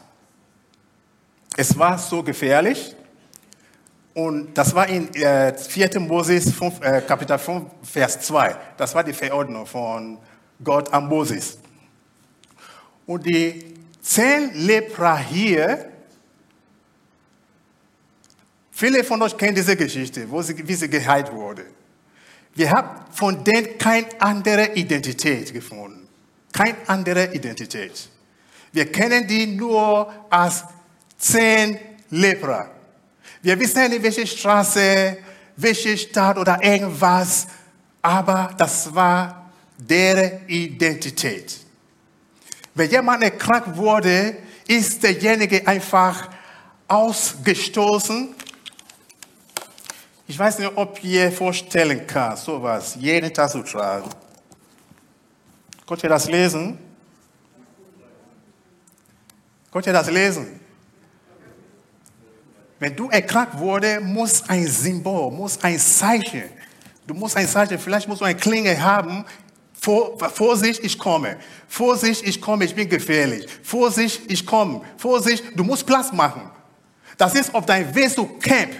Es 1.56 1.76
war 1.78 1.98
so 1.98 2.22
gefährlich 2.22 2.94
und 4.14 4.56
das 4.56 4.74
war 4.74 4.88
in 4.88 5.12
äh, 5.14 5.52
4. 5.56 6.00
Moses 6.00 6.52
5, 6.52 6.80
äh, 6.80 7.02
Kapitel 7.02 7.38
5, 7.38 7.64
Vers 7.82 8.20
2. 8.20 8.56
Das 8.76 8.94
war 8.94 9.04
die 9.04 9.12
Verordnung 9.12 9.66
von 9.66 10.18
Gott 10.62 10.92
an 10.92 11.06
Moses. 11.06 11.58
Und 13.06 13.26
die 13.26 13.74
zehn 14.00 14.52
Lepra 14.54 15.18
hier, 15.18 15.92
viele 18.76 19.02
von 19.02 19.20
euch 19.22 19.36
kennen 19.36 19.54
diese 19.54 19.74
Geschichte, 19.74 20.30
wo 20.30 20.42
sie, 20.42 20.56
wie 20.68 20.74
sie 20.74 20.88
geheilt 20.88 21.32
wurde. 21.32 21.64
Wir 22.54 22.70
haben 22.70 23.04
von 23.12 23.42
denen 23.42 23.76
keine 23.78 24.06
andere 24.20 24.74
Identität 24.74 25.52
gefunden. 25.52 26.06
Keine 26.52 26.76
andere 26.86 27.34
Identität. 27.34 28.08
Wir 28.72 28.90
kennen 28.92 29.26
die 29.26 29.46
nur 29.46 30.12
als 30.30 30.64
zehn 31.18 31.78
Lepra. 32.10 32.70
Wir 33.42 33.58
wissen 33.58 33.90
nicht, 33.90 34.02
welche 34.02 34.26
Straße, 34.26 35.18
welche 35.56 35.96
Stadt 35.96 36.38
oder 36.38 36.62
irgendwas, 36.62 37.46
aber 38.02 38.54
das 38.56 38.94
war 38.94 39.50
deren 39.78 40.46
Identität. 40.46 41.58
Wenn 42.74 42.90
jemand 42.90 43.38
krank 43.38 43.76
wurde, 43.76 44.36
ist 44.66 45.02
derjenige 45.02 45.66
einfach 45.66 46.28
ausgestoßen. 46.88 48.34
Ich 50.28 50.38
weiß 50.38 50.58
nicht, 50.58 50.72
ob 50.74 51.02
ihr 51.04 51.30
vorstellen 51.30 52.04
kann, 52.06 52.36
sowas 52.36 52.96
jeden 52.98 53.32
Tag 53.32 53.50
zu 53.50 53.62
tragen. 53.62 54.10
Könnt 55.86 56.02
ihr 56.02 56.08
das 56.08 56.28
lesen? 56.28 56.78
Könnt 59.70 59.86
ihr 59.86 59.92
das 59.92 60.10
lesen? 60.10 60.60
Wenn 62.78 62.96
du 62.96 63.08
erkrankt 63.08 63.56
wurde, 63.56 64.00
muss 64.00 64.42
ein 64.48 64.66
Symbol, 64.66 65.30
muss 65.30 65.62
ein 65.62 65.78
Zeichen. 65.78 66.44
Du 67.06 67.14
musst 67.14 67.36
ein 67.36 67.46
Zeichen, 67.46 67.78
vielleicht 67.78 68.08
musst 68.08 68.20
du 68.20 68.24
eine 68.24 68.36
Klinge 68.36 68.82
haben. 68.82 69.24
Vor, 69.80 70.18
Vorsicht, 70.18 70.82
ich 70.82 70.98
komme. 70.98 71.36
Vorsicht, 71.68 72.26
ich 72.26 72.40
komme, 72.40 72.64
ich 72.64 72.74
bin 72.74 72.88
gefährlich. 72.88 73.46
Vorsicht, 73.62 74.22
ich 74.26 74.44
komme. 74.44 74.82
Vorsicht, 74.96 75.44
du 75.54 75.62
musst 75.62 75.86
Platz 75.86 76.12
machen. 76.12 76.50
Das 77.16 77.34
ist 77.34 77.54
auf 77.54 77.64
deinem 77.64 77.94
Weg 77.94 78.10
zu 78.10 78.26
Camp. 78.26 78.72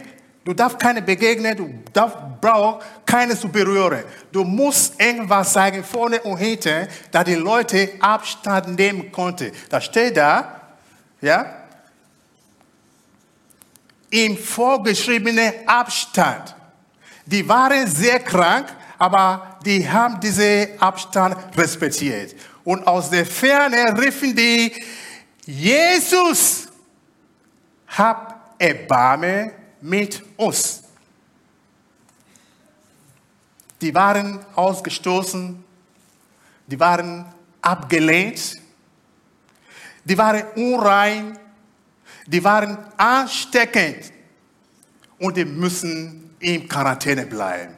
Du 0.47 0.55
darfst 0.55 0.79
keine 0.79 1.03
begegnen, 1.03 1.57
du 1.57 1.83
darfst, 1.93 2.19
brauchst 2.41 2.87
keine 3.05 3.37
zu 3.37 3.49
berühren. 3.49 4.05
Du 4.31 4.45
musst 4.45 4.95
irgendwas 5.01 5.53
sagen, 5.53 5.83
vorne 5.83 6.21
und 6.21 6.37
hinten, 6.37 6.87
dass 7.11 7.25
die 7.25 7.35
Leute 7.35 7.95
Abstand 7.99 8.79
nehmen 8.79 9.11
konnten. 9.11 9.51
Das 9.69 9.87
steht 9.87 10.17
da, 10.17 10.61
ja, 11.21 11.65
im 14.09 14.39
vorgeschriebenen 14.39 15.53
Abstand. 15.67 16.55
Die 17.25 17.49
waren 17.49 17.89
sehr 17.89 18.21
krank, 18.21 18.73
aber 18.99 19.59
die 19.65 19.89
haben 19.89 20.21
diesen 20.21 20.81
Abstand 20.81 21.37
respektiert. 21.59 22.37
Und 22.63 22.87
aus 22.87 23.11
der 23.11 23.27
Ferne 23.27 24.01
riefen 24.01 24.37
die, 24.37 24.73
Jesus, 25.45 26.69
hab 27.89 28.55
Erbarme 28.61 29.66
mit 29.87 30.23
uns. 30.37 30.83
Die 33.81 33.95
waren 33.95 34.45
ausgestoßen, 34.55 35.63
die 36.67 36.81
waren 36.81 37.27
abgelehnt, 37.61 38.55
die 40.05 40.19
waren 40.19 40.45
unrein, 40.57 41.39
die 42.27 42.43
waren 42.43 42.79
ansteckend 42.97 44.13
und 45.19 45.37
die 45.37 45.45
müssen 45.45 46.35
in 46.41 46.69
Quarantäne 46.69 47.27
bleiben. 47.27 47.75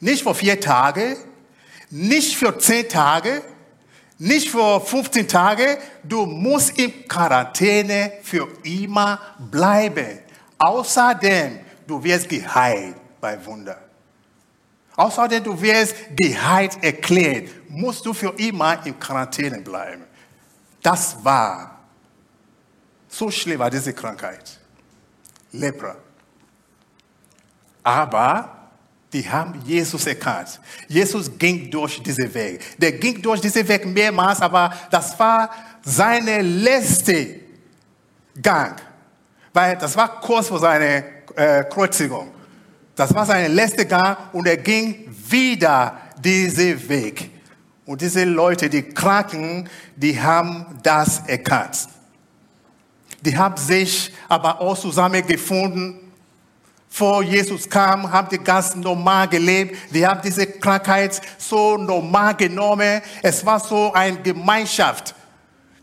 Nicht 0.00 0.22
für 0.22 0.34
vier 0.34 0.60
Tage, 0.60 1.16
nicht 1.90 2.36
für 2.36 2.58
zehn 2.58 2.88
Tage, 2.88 3.42
nicht 4.18 4.50
für 4.50 4.80
15 4.80 5.26
Tage. 5.26 5.78
Du 6.04 6.26
musst 6.26 6.78
in 6.78 7.08
Quarantäne 7.08 8.12
für 8.22 8.48
immer 8.62 9.20
bleiben. 9.50 10.21
Außerdem, 10.64 11.60
du 11.86 12.02
wirst 12.04 12.28
geheilt 12.28 12.96
bei 13.20 13.44
Wunder. 13.44 13.78
Außerdem, 14.94 15.42
du 15.42 15.60
wirst 15.60 15.94
geheilt 16.16 16.82
erklärt. 16.82 17.48
Musst 17.68 18.06
du 18.06 18.12
für 18.12 18.32
immer 18.38 18.84
in 18.86 18.98
Quarantäne 18.98 19.60
bleiben. 19.60 20.04
Das 20.80 21.16
war 21.24 21.72
so 23.12 23.30
schlimm 23.30 23.58
war 23.58 23.70
diese 23.70 23.92
Krankheit. 23.92 24.58
Lepra. 25.52 25.96
Aber 27.82 28.70
die 29.12 29.28
haben 29.28 29.60
Jesus 29.66 30.06
erkannt. 30.06 30.58
Jesus 30.88 31.30
ging 31.36 31.70
durch 31.70 32.02
diesen 32.02 32.32
Weg. 32.32 32.78
Der 32.78 32.92
ging 32.92 33.20
durch 33.20 33.42
diesen 33.42 33.68
Weg 33.68 33.84
mehrmals, 33.84 34.40
aber 34.40 34.72
das 34.90 35.18
war 35.18 35.50
seine 35.82 36.40
letzte 36.40 37.40
Gang. 38.40 38.80
Weil 39.52 39.76
das 39.76 39.96
war 39.96 40.20
kurz 40.20 40.48
vor 40.48 40.58
seiner 40.58 41.02
äh, 41.36 41.64
Kreuzigung. 41.64 42.30
Das 42.94 43.14
war 43.14 43.26
sein 43.26 43.52
letzter 43.52 43.84
Gang 43.84 44.16
und 44.32 44.46
er 44.46 44.56
ging 44.56 45.08
wieder 45.28 45.96
diesen 46.18 46.88
Weg. 46.88 47.30
Und 47.84 48.00
diese 48.00 48.24
Leute, 48.24 48.68
die 48.68 48.82
Kranken, 48.82 49.68
die 49.96 50.20
haben 50.20 50.78
das 50.82 51.26
erkannt. 51.26 51.88
Die 53.20 53.36
haben 53.36 53.56
sich 53.56 54.12
aber 54.28 54.60
auch 54.60 54.78
zusammengefunden. 54.78 55.98
Vor 56.88 57.22
Jesus 57.22 57.68
kam, 57.68 58.10
haben 58.12 58.28
die 58.30 58.38
ganz 58.38 58.74
normal 58.74 59.28
gelebt. 59.28 59.94
Die 59.94 60.06
haben 60.06 60.20
diese 60.22 60.46
Krankheit 60.46 61.20
so 61.38 61.76
normal 61.76 62.34
genommen. 62.34 63.00
Es 63.22 63.44
war 63.46 63.58
so 63.58 63.92
eine 63.92 64.18
Gemeinschaft. 64.18 65.14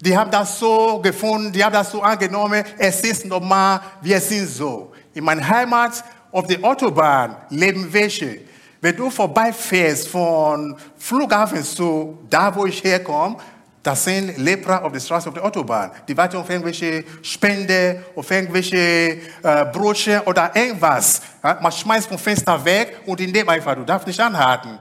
Die 0.01 0.17
haben 0.17 0.31
das 0.31 0.57
so 0.57 0.99
gefunden, 0.99 1.51
die 1.51 1.63
haben 1.63 1.73
das 1.73 1.91
so 1.91 2.01
angenommen. 2.01 2.63
Es 2.77 3.01
ist 3.01 3.25
normal, 3.25 3.81
wir 4.01 4.19
sind 4.21 4.47
so. 4.47 4.93
In 5.13 5.25
meiner 5.25 5.45
Heimat 5.45 6.03
auf 6.31 6.47
der 6.47 6.63
Autobahn 6.63 7.35
leben 7.49 7.91
welche. 7.91 8.41
Wenn 8.79 8.95
du 8.95 9.09
vorbeifährst 9.09 10.07
von 10.07 10.77
Flughafen 10.97 11.63
zu 11.63 12.17
da, 12.29 12.55
wo 12.55 12.65
ich 12.65 12.81
herkomme, 12.81 13.35
das 13.83 14.03
sind 14.05 14.37
Lepra 14.37 14.77
auf 14.83 14.91
der 14.91 14.99
Straße, 14.99 15.27
auf 15.27 15.33
der 15.33 15.43
Autobahn. 15.43 15.91
Die 16.07 16.15
warten 16.15 16.37
auf 16.37 16.49
irgendwelche 16.49 17.03
Spende, 17.21 18.03
auf 18.15 18.29
irgendwelche 18.29 18.77
äh, 18.77 19.65
Brotchen 19.71 20.19
oder 20.21 20.55
irgendwas. 20.55 21.21
Man 21.41 21.71
schmeißt 21.71 22.07
vom 22.07 22.17
Fenster 22.17 22.63
weg 22.63 23.01
und 23.05 23.19
in 23.19 23.33
dem 23.33 23.47
einfach, 23.49 23.75
du 23.75 23.83
darfst 23.83 24.07
nicht 24.07 24.19
anhalten. 24.19 24.79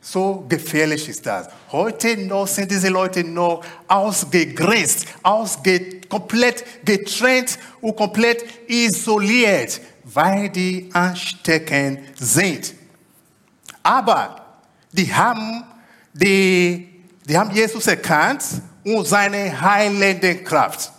So 0.00 0.44
gefährlich 0.48 1.08
ist 1.08 1.26
das. 1.26 1.48
Heute 1.70 2.16
noch 2.16 2.46
sind 2.46 2.70
diese 2.70 2.88
Leute 2.88 3.24
noch 3.24 3.64
ausgegrenzt, 3.88 5.06
ausge 5.22 6.00
komplett 6.08 6.64
getrennt 6.84 7.58
und 7.80 7.96
komplett 7.96 8.44
isoliert, 8.68 9.80
weil 10.04 10.48
die 10.48 10.88
ansteckend 10.92 12.00
sind. 12.18 12.74
Aber 13.82 14.46
die 14.92 15.12
haben 15.12 15.64
die 16.14 16.88
die 17.28 17.36
haben 17.36 17.50
Jesus 17.50 17.86
erkannt 17.86 18.42
und 18.84 19.06
seine 19.06 19.60
heilende 19.60 20.36
Kraft 20.36 20.90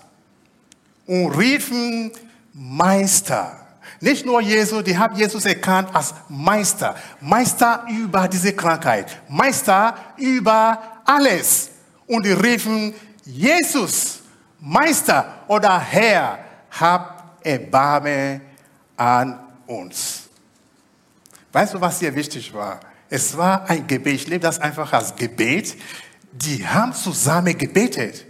und 1.08 1.32
riefen 1.32 2.12
Meister. 2.54 3.66
Nicht 4.00 4.26
nur 4.26 4.42
Jesus, 4.42 4.84
die 4.84 4.98
haben 4.98 5.16
Jesus 5.16 5.46
erkannt 5.46 5.94
als 5.94 6.14
Meister. 6.28 6.96
Meister 7.22 7.86
über 7.90 8.28
diese 8.28 8.54
Krankheit. 8.54 9.22
Meister 9.28 9.96
über 10.18 10.82
alles. 11.06 11.72
Und 12.08 12.26
die 12.26 12.32
riefen, 12.32 12.94
Jesus, 13.26 14.20
Meister 14.60 15.44
oder 15.48 15.80
Herr, 15.80 16.40
hab 16.72 17.38
Erbarme 17.44 18.42
an 18.98 19.40
uns. 19.68 20.24
Weißt 21.52 21.74
du, 21.74 21.82
was 21.82 22.00
hier 22.00 22.14
wichtig 22.14 22.54
war? 22.54 22.80
Es 23.10 23.36
war 23.36 23.68
ein 23.70 23.88
Gebet. 23.88 24.14
Ich 24.16 24.28
lebe 24.28 24.42
das 24.42 24.60
einfach 24.60 24.92
als 24.94 25.16
Gebet 25.16 25.76
die 26.32 26.66
haben 26.66 26.94
zusammen 26.94 27.58
gebetet. 27.58 28.26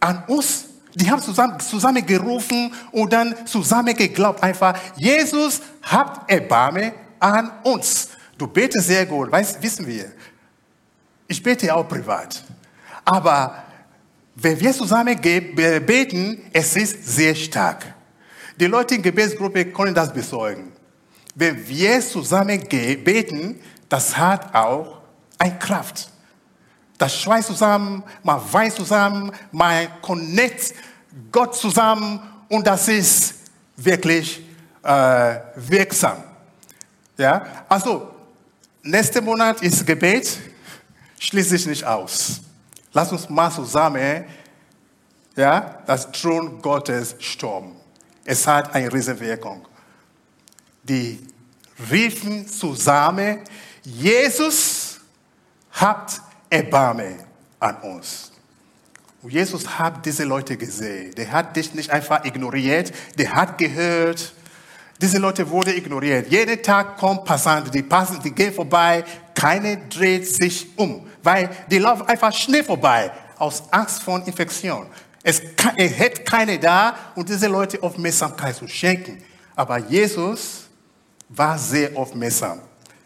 An 0.00 0.24
uns. 0.26 0.66
Die 0.94 1.10
haben 1.10 1.22
zusammen, 1.22 2.06
gerufen 2.06 2.72
und 2.90 3.12
dann 3.12 3.46
zusammen 3.46 3.94
geglaubt. 3.96 4.42
Einfach, 4.42 4.78
Jesus, 4.96 5.60
habt 5.82 6.30
Erbarme 6.30 6.92
an 7.18 7.50
uns. 7.62 8.10
Du 8.36 8.46
betest 8.46 8.88
sehr 8.88 9.06
gut, 9.06 9.30
weißt, 9.30 9.62
wissen 9.62 9.86
wir. 9.86 10.12
Ich 11.26 11.42
bete 11.42 11.74
auch 11.74 11.88
privat. 11.88 12.44
Aber 13.04 13.64
wenn 14.34 14.60
wir 14.60 14.72
zusammen 14.72 15.18
beten, 15.20 16.42
es 16.52 16.76
ist 16.76 17.06
sehr 17.06 17.34
stark. 17.34 17.94
Die 18.58 18.66
Leute 18.66 18.94
in 18.94 19.02
der 19.02 19.12
Gebetsgruppe 19.12 19.66
können 19.66 19.94
das 19.94 20.12
bezeugen. 20.12 20.72
Wenn 21.34 21.66
wir 21.66 22.00
zusammen 22.00 22.60
beten, 22.68 23.60
das 23.88 24.16
hat 24.16 24.54
auch 24.54 24.98
eine 25.38 25.58
Kraft. 25.58 26.11
Das 27.02 27.20
schweißt 27.20 27.48
zusammen, 27.48 28.04
man 28.22 28.40
weiß 28.52 28.76
zusammen, 28.76 29.32
man 29.50 29.88
connect 30.00 30.72
Gott 31.32 31.56
zusammen 31.56 32.20
und 32.48 32.64
das 32.64 32.86
ist 32.86 33.34
wirklich 33.76 34.40
äh, 34.84 35.34
wirksam. 35.56 36.22
Ja, 37.18 37.44
also 37.68 38.08
nächster 38.84 39.20
Monat 39.20 39.60
ist 39.62 39.84
Gebet, 39.84 40.38
schließt 41.18 41.50
sich 41.50 41.66
nicht 41.66 41.82
aus. 41.82 42.40
Lass 42.92 43.10
uns 43.10 43.28
mal 43.28 43.50
zusammen 43.50 44.24
ja, 45.34 45.82
das 45.84 46.08
Thron 46.12 46.62
Gottes 46.62 47.16
stürmen. 47.18 47.74
Es 48.24 48.46
hat 48.46 48.72
eine 48.76 48.92
Riesenwirkung. 48.92 49.66
Die 50.84 51.18
riefen 51.90 52.46
zusammen, 52.46 53.40
Jesus, 53.82 55.00
habt 55.72 56.20
Erbarme 56.52 57.16
an 57.58 57.76
uns. 57.76 58.30
Und 59.22 59.32
Jesus 59.32 59.66
hat 59.78 60.04
diese 60.04 60.24
Leute 60.24 60.56
gesehen. 60.56 61.14
Der 61.14 61.30
hat 61.30 61.56
dich 61.56 61.72
nicht 61.74 61.90
einfach 61.90 62.24
ignoriert, 62.24 62.92
der 63.16 63.34
hat 63.34 63.56
gehört. 63.56 64.34
Diese 65.00 65.18
Leute 65.18 65.48
wurden 65.48 65.74
ignoriert. 65.74 66.30
Jeden 66.30 66.62
Tag 66.62 66.98
kommen 66.98 67.24
Passanten, 67.24 67.70
die 67.70 67.82
passen, 67.82 68.20
die 68.22 68.32
gehen 68.32 68.52
vorbei, 68.52 69.04
keiner 69.34 69.76
dreht 69.76 70.28
sich 70.28 70.68
um, 70.76 71.06
weil 71.22 71.50
die 71.70 71.78
laufen 71.78 72.06
einfach 72.06 72.32
schnell 72.32 72.62
vorbei 72.62 73.10
aus 73.38 73.62
Angst 73.70 74.02
vor 74.02 74.24
Infektion. 74.26 74.86
Es, 75.22 75.40
es 75.76 75.98
hätte 75.98 76.22
keine 76.22 76.58
da, 76.58 76.94
um 77.14 77.24
diese 77.24 77.46
Leute 77.46 77.82
Aufmerksamkeit 77.82 78.56
zu 78.56 78.68
schenken. 78.68 79.22
Aber 79.54 79.78
Jesus 79.78 80.66
war 81.28 81.58
sehr 81.58 81.96
aufmerksam. 81.96 82.60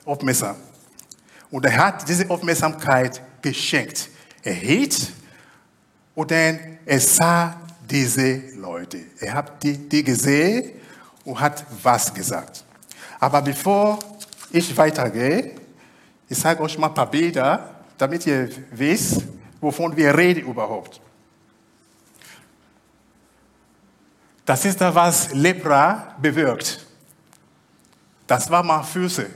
aufmerksam. 0.04 0.56
Und 1.50 1.64
er 1.64 1.76
hat 1.76 2.09
diese 2.09 2.28
Aufmerksamkeit 2.28 3.20
geschenkt. 3.50 4.09
Er 4.42 4.54
hielt 4.54 5.12
und 6.14 6.30
dann 6.30 6.78
er 6.85 7.00
sah 7.00 7.61
diese 7.88 8.42
Leute. 8.56 8.98
Er 9.20 9.35
hat 9.35 9.62
die, 9.62 9.76
die 9.76 10.02
gesehen 10.02 10.72
und 11.24 11.38
hat 11.38 11.64
was 11.82 12.12
gesagt. 12.12 12.64
Aber 13.20 13.40
bevor 13.42 13.98
ich 14.50 14.76
weitergehe, 14.76 15.52
ich 16.28 16.38
sage 16.38 16.62
euch 16.62 16.76
mal 16.78 16.88
ein 16.88 16.94
paar 16.94 17.11
Bilder, 17.11 17.76
damit 17.96 18.26
ihr 18.26 18.50
wisst, 18.72 19.22
wovon 19.61 19.96
wir 19.96 20.16
reden 20.16 20.46
überhaupt. 20.46 21.00
Das 24.44 24.64
ist 24.64 24.80
das, 24.80 24.94
was 24.94 25.32
Lepra 25.32 26.14
bewirkt. 26.20 26.87
Das 28.26 28.50
war 28.50 28.62
mal 28.62 28.82
Füße. 28.82 29.26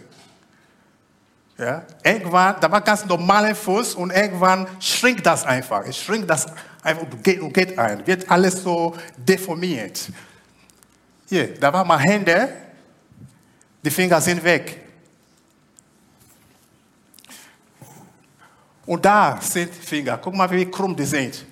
Ja? 1.60 1.82
Irgendwann, 2.02 2.56
da 2.58 2.72
war 2.72 2.80
ganz 2.80 3.04
normaler 3.04 3.54
Fuß 3.54 3.94
und 3.94 4.10
irgendwann 4.10 4.66
schrinkt 4.80 5.26
das 5.26 5.44
einfach. 5.44 5.84
Es 5.86 5.98
schrinkt 5.98 6.30
das 6.30 6.46
einfach 6.82 7.02
und 7.02 7.22
geht, 7.22 7.38
und 7.38 7.52
geht 7.52 7.78
ein. 7.78 8.06
Wird 8.06 8.30
alles 8.30 8.62
so 8.62 8.96
deformiert. 9.14 10.08
Hier, 11.28 11.54
da 11.60 11.70
war 11.70 11.84
mal 11.84 11.98
Hände, 11.98 12.48
die 13.84 13.90
Finger 13.90 14.22
sind 14.22 14.42
weg. 14.42 14.80
Und 18.86 19.04
da 19.04 19.38
sind 19.42 19.74
Finger. 19.74 20.16
Guck 20.16 20.34
mal, 20.34 20.50
wie 20.50 20.64
krumm 20.64 20.96
die 20.96 21.04
sind. 21.04 21.44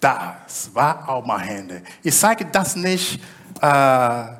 Das 0.00 0.74
war 0.74 1.08
auch 1.08 1.24
mal 1.24 1.38
Hände. 1.38 1.82
Ich 2.02 2.16
sage 2.16 2.44
das 2.44 2.74
nicht, 2.74 3.20
äh, 3.62 4.37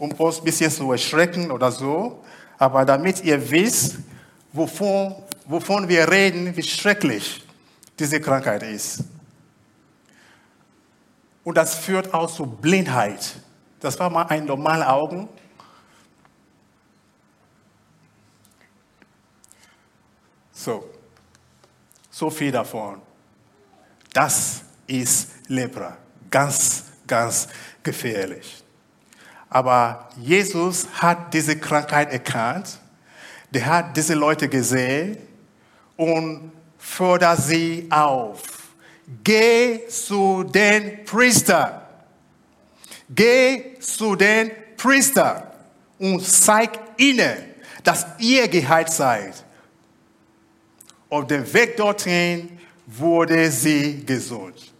um 0.00 0.12
uns 0.12 0.38
ein 0.38 0.44
bisschen 0.44 0.70
zu 0.70 0.90
erschrecken 0.90 1.50
oder 1.50 1.70
so, 1.70 2.24
aber 2.58 2.86
damit 2.86 3.22
ihr 3.22 3.50
wisst, 3.50 3.98
wovon, 4.50 5.14
wovon 5.44 5.86
wir 5.88 6.10
reden, 6.10 6.56
wie 6.56 6.62
schrecklich 6.62 7.44
diese 7.98 8.18
Krankheit 8.18 8.62
ist. 8.62 9.04
Und 11.44 11.54
das 11.54 11.74
führt 11.74 12.14
auch 12.14 12.30
zu 12.30 12.46
Blindheit. 12.46 13.36
Das 13.78 13.98
war 14.00 14.08
mal 14.08 14.24
ein 14.24 14.46
normaler 14.46 14.90
Augen. 14.90 15.28
So, 20.50 20.88
so 22.10 22.30
viel 22.30 22.52
davon. 22.52 23.02
Das 24.14 24.62
ist 24.86 25.28
Lepra. 25.48 25.98
Ganz, 26.30 26.84
ganz 27.06 27.48
gefährlich. 27.82 28.64
Aber 29.50 30.08
Jesus 30.16 30.86
hat 30.94 31.34
diese 31.34 31.58
Krankheit 31.58 32.12
erkannt. 32.12 32.78
Der 33.50 33.66
hat 33.66 33.96
diese 33.96 34.14
Leute 34.14 34.48
gesehen 34.48 35.18
und 35.96 36.52
fordert 36.78 37.40
sie 37.42 37.88
auf. 37.90 38.42
Geh 39.24 39.88
zu 39.88 40.44
den 40.44 41.04
Priester. 41.04 41.88
Geh 43.08 43.76
zu 43.80 44.14
den 44.14 44.52
Priester 44.76 45.52
und 45.98 46.24
zeig 46.24 46.78
ihnen, 46.96 47.36
dass 47.82 48.06
ihr 48.18 48.46
geheilt 48.46 48.90
seid. 48.90 49.44
Auf 51.08 51.26
dem 51.26 51.52
Weg 51.52 51.76
dorthin 51.76 52.56
wurde 52.86 53.50
sie 53.50 54.04
gesund. 54.06 54.72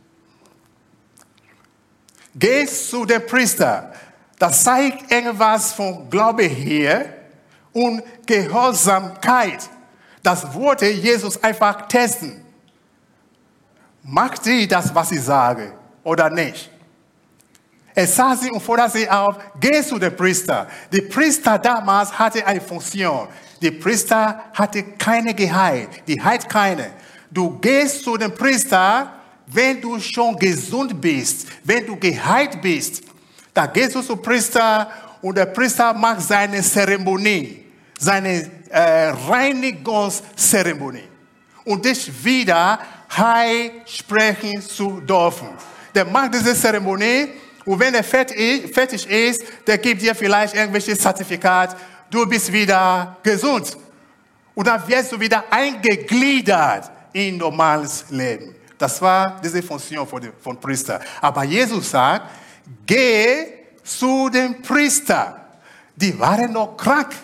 Geh 2.36 2.64
zu 2.66 3.04
dem 3.04 3.26
Priester. 3.26 3.89
Das 4.40 4.64
zeigt 4.64 5.12
irgendwas 5.12 5.74
von 5.74 6.08
Glaube 6.08 6.44
hier 6.44 7.12
und 7.74 8.02
Gehorsamkeit. 8.24 9.68
Das 10.22 10.54
wollte 10.54 10.86
Jesus 10.86 11.42
einfach 11.44 11.86
testen. 11.86 12.42
Macht 14.02 14.42
sie 14.42 14.66
das, 14.66 14.94
was 14.94 15.12
ich 15.12 15.20
sage, 15.20 15.74
oder 16.02 16.30
nicht? 16.30 16.70
Er 17.94 18.06
sah 18.06 18.34
sie 18.34 18.50
und 18.50 18.62
forderte 18.62 19.00
sie 19.00 19.10
auf, 19.10 19.36
geh 19.60 19.82
zu 19.82 19.98
dem 19.98 20.16
Priester. 20.16 20.66
Der 20.90 21.02
Priester 21.02 21.58
damals 21.58 22.18
hatte 22.18 22.46
eine 22.46 22.62
Funktion. 22.62 23.28
Der 23.60 23.72
Priester 23.72 24.44
hatte 24.54 24.82
keine 24.96 25.34
Gehalt. 25.34 25.90
Die 26.06 26.18
hat 26.18 26.48
keine. 26.48 26.92
Du 27.30 27.58
gehst 27.58 28.04
zu 28.04 28.16
dem 28.16 28.34
Priester, 28.34 29.12
wenn 29.48 29.82
du 29.82 30.00
schon 30.00 30.34
gesund 30.36 30.98
bist, 30.98 31.46
wenn 31.62 31.84
du 31.86 31.94
geheilt 31.96 32.62
bist. 32.62 33.02
Da 33.52 33.66
gehst 33.66 33.94
du 33.94 34.02
zum 34.02 34.20
Priester 34.22 34.90
und 35.22 35.36
der 35.36 35.46
Priester 35.46 35.92
macht 35.92 36.22
seine 36.22 36.62
Zeremonie, 36.62 37.64
seine 37.98 38.50
äh, 38.68 39.08
Reinigungszeremonie. 39.28 41.08
Und 41.64 41.84
dich 41.84 42.10
wieder 42.24 42.78
heil 43.16 43.72
sprechen 43.84 44.62
zu 44.62 45.00
dürfen. 45.00 45.48
Der 45.94 46.04
macht 46.04 46.34
diese 46.34 46.54
Zeremonie 46.54 47.28
und 47.64 47.78
wenn 47.78 47.94
er 47.94 48.04
fertig 48.04 49.08
ist, 49.08 49.42
der 49.66 49.78
gibt 49.78 50.02
dir 50.02 50.14
vielleicht 50.14 50.54
irgendwelche 50.54 50.96
Zertifikat, 50.96 51.76
du 52.10 52.26
bist 52.26 52.52
wieder 52.52 53.16
gesund. 53.22 53.76
Und 54.54 54.66
dann 54.66 54.86
wirst 54.88 55.12
du 55.12 55.20
wieder 55.20 55.44
eingegliedert 55.50 56.90
in 57.12 57.36
normales 57.36 58.04
Leben. 58.10 58.54
Das 58.78 59.00
war 59.02 59.40
diese 59.42 59.62
Funktion 59.62 60.06
von, 60.06 60.32
von 60.40 60.58
Priester. 60.58 61.00
Aber 61.20 61.44
Jesus 61.44 61.90
sagt, 61.90 62.30
geh 62.86 63.46
zu 63.82 64.28
dem 64.28 64.62
Priester. 64.62 65.40
Die 65.96 66.18
waren 66.18 66.52
noch 66.52 66.76
krank. 66.76 67.14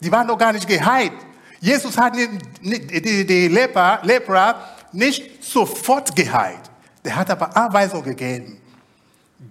Die 0.00 0.10
waren 0.10 0.26
noch 0.26 0.38
gar 0.38 0.52
nicht 0.52 0.66
geheilt. 0.66 1.12
Jesus 1.60 1.96
hat 1.98 2.14
die, 2.16 3.48
Lepra, 3.48 4.00
Lepra 4.02 4.68
nicht 4.92 5.44
sofort 5.44 6.14
geheilt. 6.16 6.70
Der 7.04 7.16
hat 7.16 7.30
aber 7.30 7.54
Anweisung 7.56 8.02
gegeben. 8.02 8.60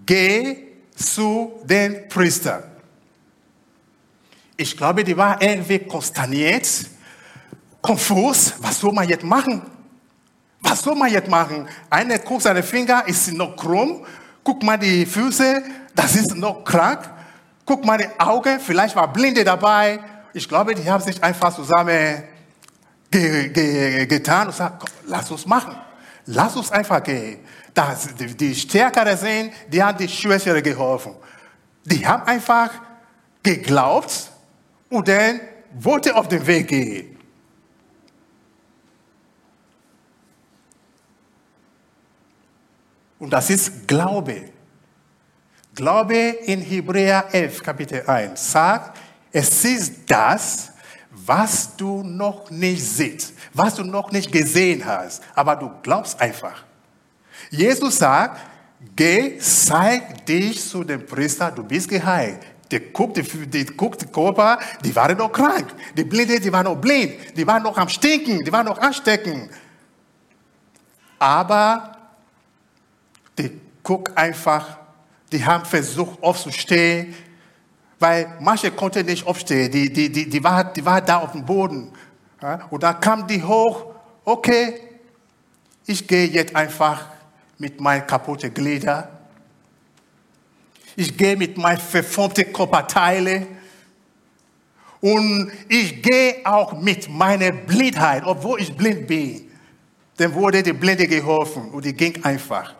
Geh 0.05 0.57
zu 0.95 1.62
den 1.63 2.07
Priester. 2.07 2.63
Ich 4.57 4.75
glaube, 4.75 5.03
die 5.03 5.15
war 5.15 5.41
irgendwie 5.41 5.79
konsterniert, 5.79 6.67
konfus. 7.81 8.53
Was 8.59 8.79
soll 8.79 8.91
man 8.91 9.07
jetzt 9.07 9.23
machen? 9.23 9.62
Was 10.62 10.81
soll 10.81 10.95
man 10.95 11.12
jetzt 11.12 11.29
machen? 11.29 11.67
Einer 11.89 12.19
guckt 12.19 12.41
seine 12.41 12.63
Finger, 12.63 13.07
ist 13.07 13.31
noch 13.31 13.55
krumm. 13.55 14.05
Guck 14.49 14.63
mal 14.63 14.79
die 14.79 15.05
Füße, 15.05 15.62
das 15.93 16.15
ist 16.15 16.35
noch 16.35 16.63
krank. 16.63 17.07
Guck 17.67 17.85
mal 17.85 17.99
die 17.99 18.19
Augen, 18.19 18.59
vielleicht 18.59 18.95
war 18.95 19.13
Blinde 19.13 19.43
dabei. 19.43 19.99
Ich 20.33 20.49
glaube, 20.49 20.73
die 20.73 20.89
haben 20.89 21.03
sich 21.03 21.23
einfach 21.23 21.53
zusammen 21.53 22.23
ge 23.12 23.49
ge 23.49 24.07
getan 24.07 24.47
und 24.47 24.53
gesagt, 24.53 24.79
komm, 24.79 24.89
lass 25.05 25.29
uns 25.29 25.45
machen. 25.45 25.75
Lass 26.25 26.55
uns 26.55 26.71
einfach 26.71 27.03
gehen. 27.03 27.41
Das, 27.75 28.07
die, 28.15 28.35
die 28.35 28.55
Stärkere 28.55 29.15
sind, 29.15 29.51
die 29.71 29.83
haben 29.83 29.99
die 29.99 30.09
Schwächere 30.09 30.63
geholfen. 30.63 31.13
Die 31.85 32.03
haben 32.07 32.23
einfach 32.23 32.71
geglaubt 33.43 34.31
und 34.89 35.07
dann 35.07 35.41
wollte 35.75 36.15
auf 36.15 36.27
den 36.27 36.47
Weg 36.47 36.69
gehen. 36.69 37.18
Und 43.19 43.32
das 43.32 43.49
ist 43.49 43.88
Glaube. 43.88 44.49
Glaube 45.75 46.15
in 46.15 46.62
Hebräer 46.62 47.25
11, 47.32 47.63
Kapitel 47.63 48.03
1 48.08 48.51
sagt, 48.51 48.97
es 49.32 49.63
ist 49.63 49.93
das, 50.08 50.71
was 51.12 51.75
du 51.75 52.03
noch 52.03 52.49
nicht 52.49 52.84
siehst, 52.84 53.34
was 53.53 53.75
du 53.75 53.84
noch 53.84 54.12
nicht 54.12 54.32
gesehen 54.32 54.84
hast, 54.86 55.21
aber 55.36 55.55
du 55.55 55.71
glaubst 55.84 56.19
einfach. 56.19 56.63
Jesus 57.49 57.97
sagt, 57.97 58.39
geh, 58.95 59.38
zeig 59.39 60.25
dich 60.25 60.62
zu 60.67 60.84
dem 60.84 61.05
Priester, 61.05 61.51
du 61.51 61.63
bist 61.63 61.89
geheilt. 61.89 62.39
Die 62.71 62.79
guckte, 62.79 63.23
die 63.23 63.65
guckte 63.65 64.05
Körper, 64.08 64.60
die 64.84 64.95
waren 64.95 65.17
noch 65.17 65.32
krank. 65.32 65.73
Die 65.97 66.03
Blinde, 66.03 66.39
die 66.39 66.51
waren 66.51 66.65
noch 66.65 66.75
blind. 66.75 67.36
Die 67.36 67.45
waren 67.47 67.63
noch 67.63 67.75
am 67.77 67.89
Stinken, 67.89 68.43
die 68.43 68.51
waren 68.51 68.65
noch 68.65 68.77
anstecken. 68.77 69.49
Aber 71.17 71.98
die 73.39 73.60
guck 73.84 74.15
einfach, 74.17 74.78
die 75.32 75.43
haben 75.43 75.65
versucht 75.65 76.21
aufzustehen, 76.21 77.15
weil 77.99 78.38
manche 78.39 78.71
konnten 78.71 79.06
nicht 79.06 79.25
aufstehen, 79.25 79.71
die, 79.71 79.91
die, 79.91 80.12
die, 80.12 80.30
die, 80.30 80.43
war, 80.43 80.63
die 80.63 80.86
war 80.86 81.02
da 81.02 81.17
auf 81.17 81.32
dem 81.32 81.45
Boden. 81.45 81.91
Und 82.69 82.84
dann 82.84 82.99
kam 82.99 83.28
die 83.28 83.43
hoch, 83.43 83.86
okay, 84.23 84.80
ich 85.86 86.08
gehe 86.08 86.28
jetzt 86.28 86.56
einfach 86.56 87.08
mit 87.58 87.82
meinen 87.82 88.06
kaputten 88.08 88.54
Gliedern. 88.54 89.08
Ich 90.95 91.17
gehe 91.17 91.36
mit 91.36 91.58
meinen 91.58 91.80
verformten 91.80 92.54
Körperteilen. 92.54 93.47
Und 95.02 95.52
ich 95.67 96.02
gehe 96.02 96.38
auch 96.43 96.73
mit 96.80 97.10
meiner 97.10 97.52
Blindheit, 97.52 98.23
obwohl 98.25 98.62
ich 98.62 98.75
blind 98.75 99.08
bin. 99.08 99.49
Dann 100.17 100.34
wurde 100.34 100.62
die 100.62 100.73
Blinde 100.73 101.08
geholfen 101.08 101.69
und 101.71 101.86
die 101.86 101.93
ging 101.93 102.23
einfach. 102.23 102.75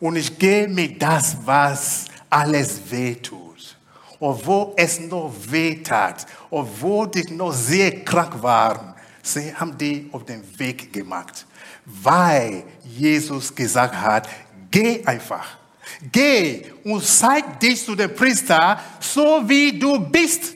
Und 0.00 0.16
ich 0.16 0.38
gehe 0.38 0.68
mit 0.68 1.00
das, 1.00 1.36
was 1.44 2.06
alles 2.28 2.80
wehtut. 2.90 3.76
Obwohl 4.18 4.72
es 4.76 5.00
noch 5.00 5.32
wehtat, 5.48 6.26
obwohl 6.50 7.08
die 7.08 7.30
noch 7.32 7.52
sehr 7.52 8.04
krank 8.04 8.42
waren, 8.42 8.94
sie 9.22 9.54
haben 9.54 9.76
die 9.76 10.08
auf 10.12 10.24
den 10.24 10.42
Weg 10.58 10.92
gemacht. 10.92 11.46
Weil 11.84 12.64
Jesus 12.82 13.54
gesagt 13.54 13.94
hat, 13.94 14.28
geh 14.70 15.04
einfach. 15.04 15.58
Geh 16.12 16.64
und 16.84 17.04
zeig 17.04 17.60
dich 17.60 17.84
zu 17.84 17.94
dem 17.94 18.14
Priester, 18.14 18.80
so 19.00 19.42
wie 19.46 19.78
du 19.78 19.98
bist. 20.00 20.54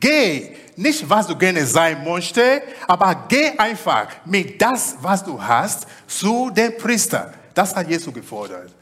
Geh, 0.00 0.54
nicht 0.76 1.08
was 1.08 1.26
du 1.26 1.36
gerne 1.36 1.66
sein 1.66 2.02
möchtest, 2.04 2.62
aber 2.86 3.26
geh 3.28 3.50
einfach 3.58 4.08
mit 4.24 4.60
das, 4.60 4.96
was 5.00 5.24
du 5.24 5.40
hast, 5.40 5.86
zu 6.06 6.50
dem 6.50 6.76
Priester. 6.76 7.34
Das 7.58 7.74
hat 7.74 7.88
Jesus 7.88 8.14
gefordert. 8.14 8.72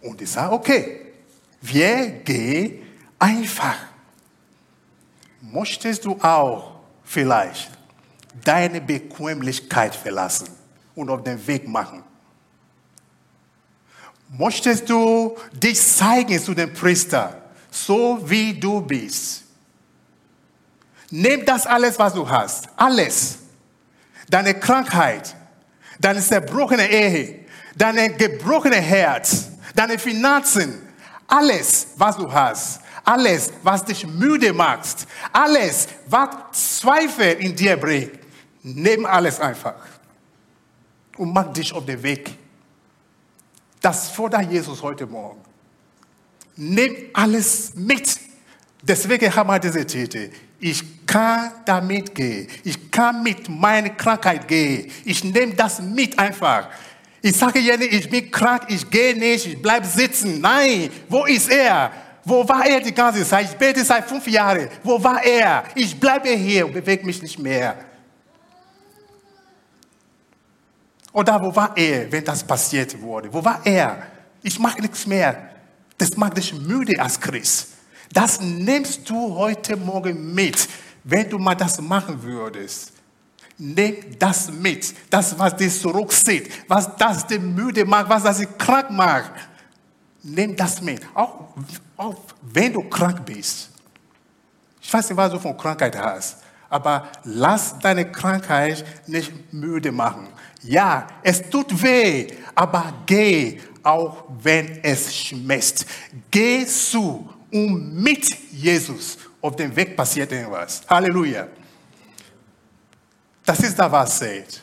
Und 0.00 0.20
ich 0.20 0.28
sage, 0.28 0.52
okay, 0.52 1.12
wir 1.60 2.08
gehen 2.24 2.82
einfach. 3.16 3.76
Möchtest 5.40 6.04
du 6.04 6.18
auch 6.20 6.80
vielleicht 7.04 7.70
deine 8.44 8.80
Bequemlichkeit 8.80 9.94
verlassen 9.94 10.48
und 10.96 11.10
auf 11.10 11.22
den 11.22 11.46
Weg 11.46 11.68
machen? 11.68 12.02
Möchtest 14.36 14.90
du 14.90 15.36
dich 15.52 15.80
zeigen 15.80 16.40
zu 16.40 16.54
dem 16.54 16.72
Priester, 16.72 17.40
so 17.70 18.18
wie 18.28 18.52
du 18.52 18.80
bist? 18.80 19.44
Nimm 21.08 21.44
das 21.44 21.68
alles, 21.68 21.96
was 22.00 22.14
du 22.14 22.28
hast, 22.28 22.68
alles. 22.74 23.38
Deine 24.28 24.58
Krankheit, 24.58 25.36
deine 26.00 26.20
zerbrochene 26.20 26.90
Ehe, 26.90 27.41
dein 27.76 28.16
gebrochene 28.16 28.76
Herz, 28.76 29.48
deine 29.74 29.98
Finanzen, 29.98 30.80
alles, 31.26 31.88
was 31.96 32.16
du 32.16 32.30
hast, 32.32 32.80
alles, 33.04 33.52
was 33.62 33.84
dich 33.84 34.06
müde 34.06 34.52
macht, 34.52 35.06
alles, 35.32 35.88
was 36.06 36.78
Zweifel 36.78 37.32
in 37.40 37.54
dir 37.54 37.76
bringt, 37.76 38.18
nimm 38.62 39.06
alles 39.06 39.40
einfach 39.40 39.74
und 41.16 41.32
mach 41.32 41.52
dich 41.52 41.72
auf 41.72 41.84
den 41.84 42.02
Weg. 42.02 42.36
Das 43.80 44.10
fordert 44.10 44.50
Jesus 44.50 44.80
heute 44.82 45.06
Morgen. 45.06 45.40
Nimm 46.56 46.94
alles 47.12 47.72
mit. 47.74 48.18
Deswegen 48.80 49.34
haben 49.34 49.48
wir 49.48 49.58
diese 49.58 49.84
Titel. 49.84 50.30
Ich 50.60 51.06
kann 51.06 51.50
damit 51.64 52.14
gehen. 52.14 52.46
Ich 52.62 52.90
kann 52.90 53.22
mit 53.22 53.48
meiner 53.48 53.90
Krankheit 53.90 54.46
gehen. 54.46 54.90
Ich 55.04 55.24
nehme 55.24 55.54
das 55.54 55.80
mit 55.80 56.16
einfach. 56.18 56.68
Ich 57.24 57.36
sage 57.36 57.60
ja 57.60 57.76
nicht, 57.76 57.92
ich 57.92 58.10
bin 58.10 58.28
krank, 58.30 58.64
ich 58.68 58.90
gehe 58.90 59.16
nicht, 59.16 59.46
ich 59.46 59.62
bleibe 59.62 59.86
sitzen. 59.86 60.40
Nein, 60.40 60.90
wo 61.08 61.24
ist 61.24 61.48
er? 61.48 61.92
Wo 62.24 62.46
war 62.48 62.66
er 62.66 62.80
die 62.80 62.92
ganze 62.92 63.24
Zeit? 63.24 63.46
Ich 63.50 63.56
bete 63.56 63.84
seit 63.84 64.08
fünf 64.08 64.26
Jahren. 64.26 64.68
Wo 64.82 65.02
war 65.02 65.24
er? 65.24 65.64
Ich 65.76 65.98
bleibe 65.98 66.30
hier 66.30 66.66
und 66.66 66.72
bewege 66.72 67.06
mich 67.06 67.22
nicht 67.22 67.38
mehr. 67.38 67.76
Oder 71.12 71.40
wo 71.40 71.54
war 71.54 71.76
er, 71.76 72.10
wenn 72.10 72.24
das 72.24 72.42
passiert 72.42 73.00
wurde? 73.00 73.32
Wo 73.32 73.44
war 73.44 73.60
er? 73.64 74.06
Ich 74.42 74.58
mache 74.58 74.80
nichts 74.80 75.06
mehr. 75.06 75.50
Das 75.98 76.16
macht 76.16 76.36
dich 76.36 76.52
müde 76.54 77.00
als 77.00 77.20
Christ. 77.20 77.68
Das 78.12 78.40
nimmst 78.40 79.08
du 79.08 79.36
heute 79.36 79.76
Morgen 79.76 80.34
mit, 80.34 80.68
wenn 81.04 81.30
du 81.30 81.38
mal 81.38 81.54
das 81.54 81.80
machen 81.80 82.20
würdest. 82.22 82.92
Nimm 83.58 83.96
das 84.18 84.50
mit. 84.50 84.94
Das, 85.10 85.38
was 85.38 85.56
dich 85.56 85.80
zurückzieht, 85.80 86.50
was 86.68 86.96
das 86.96 87.26
dich 87.26 87.40
müde 87.40 87.84
macht, 87.84 88.08
was 88.08 88.22
das 88.22 88.38
dich 88.38 88.58
krank 88.58 88.90
macht. 88.90 89.32
Nimm 90.22 90.56
das 90.56 90.80
mit. 90.80 91.00
Auch, 91.14 91.48
auch 91.96 92.16
wenn 92.42 92.72
du 92.72 92.82
krank 92.88 93.24
bist. 93.24 93.70
Ich 94.80 94.92
weiß 94.92 95.10
nicht, 95.10 95.16
was 95.16 95.32
du 95.32 95.38
von 95.38 95.56
Krankheit 95.56 95.96
hast. 95.96 96.38
Aber 96.68 97.08
lass 97.24 97.78
deine 97.78 98.10
Krankheit 98.10 98.84
nicht 99.06 99.30
müde 99.52 99.92
machen. 99.92 100.28
Ja, 100.62 101.06
es 101.22 101.42
tut 101.50 101.82
weh, 101.82 102.28
aber 102.54 102.92
geh, 103.04 103.60
auch 103.82 104.24
wenn 104.42 104.82
es 104.82 105.14
schmerzt. 105.14 105.84
Geh 106.30 106.64
zu 106.64 107.28
und 107.50 108.02
mit 108.02 108.26
Jesus 108.52 109.18
auf 109.40 109.56
dem 109.56 109.74
Weg 109.74 109.96
passiert 109.96 110.32
irgendwas. 110.32 110.82
Halleluja. 110.88 111.48
Das 113.44 113.60
ist 113.60 113.78
da, 113.78 113.90
was 113.90 114.18
sagt. 114.18 114.62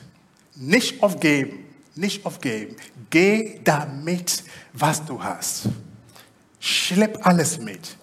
Nicht 0.55 1.01
aufgeben, 1.01 1.65
nicht 1.95 2.25
aufgeben. 2.25 2.75
Geh 3.09 3.59
damit, 3.63 4.43
was 4.73 5.03
du 5.05 5.21
hast. 5.21 5.69
Schlepp 6.59 7.25
alles 7.25 7.59
mit 7.59 7.95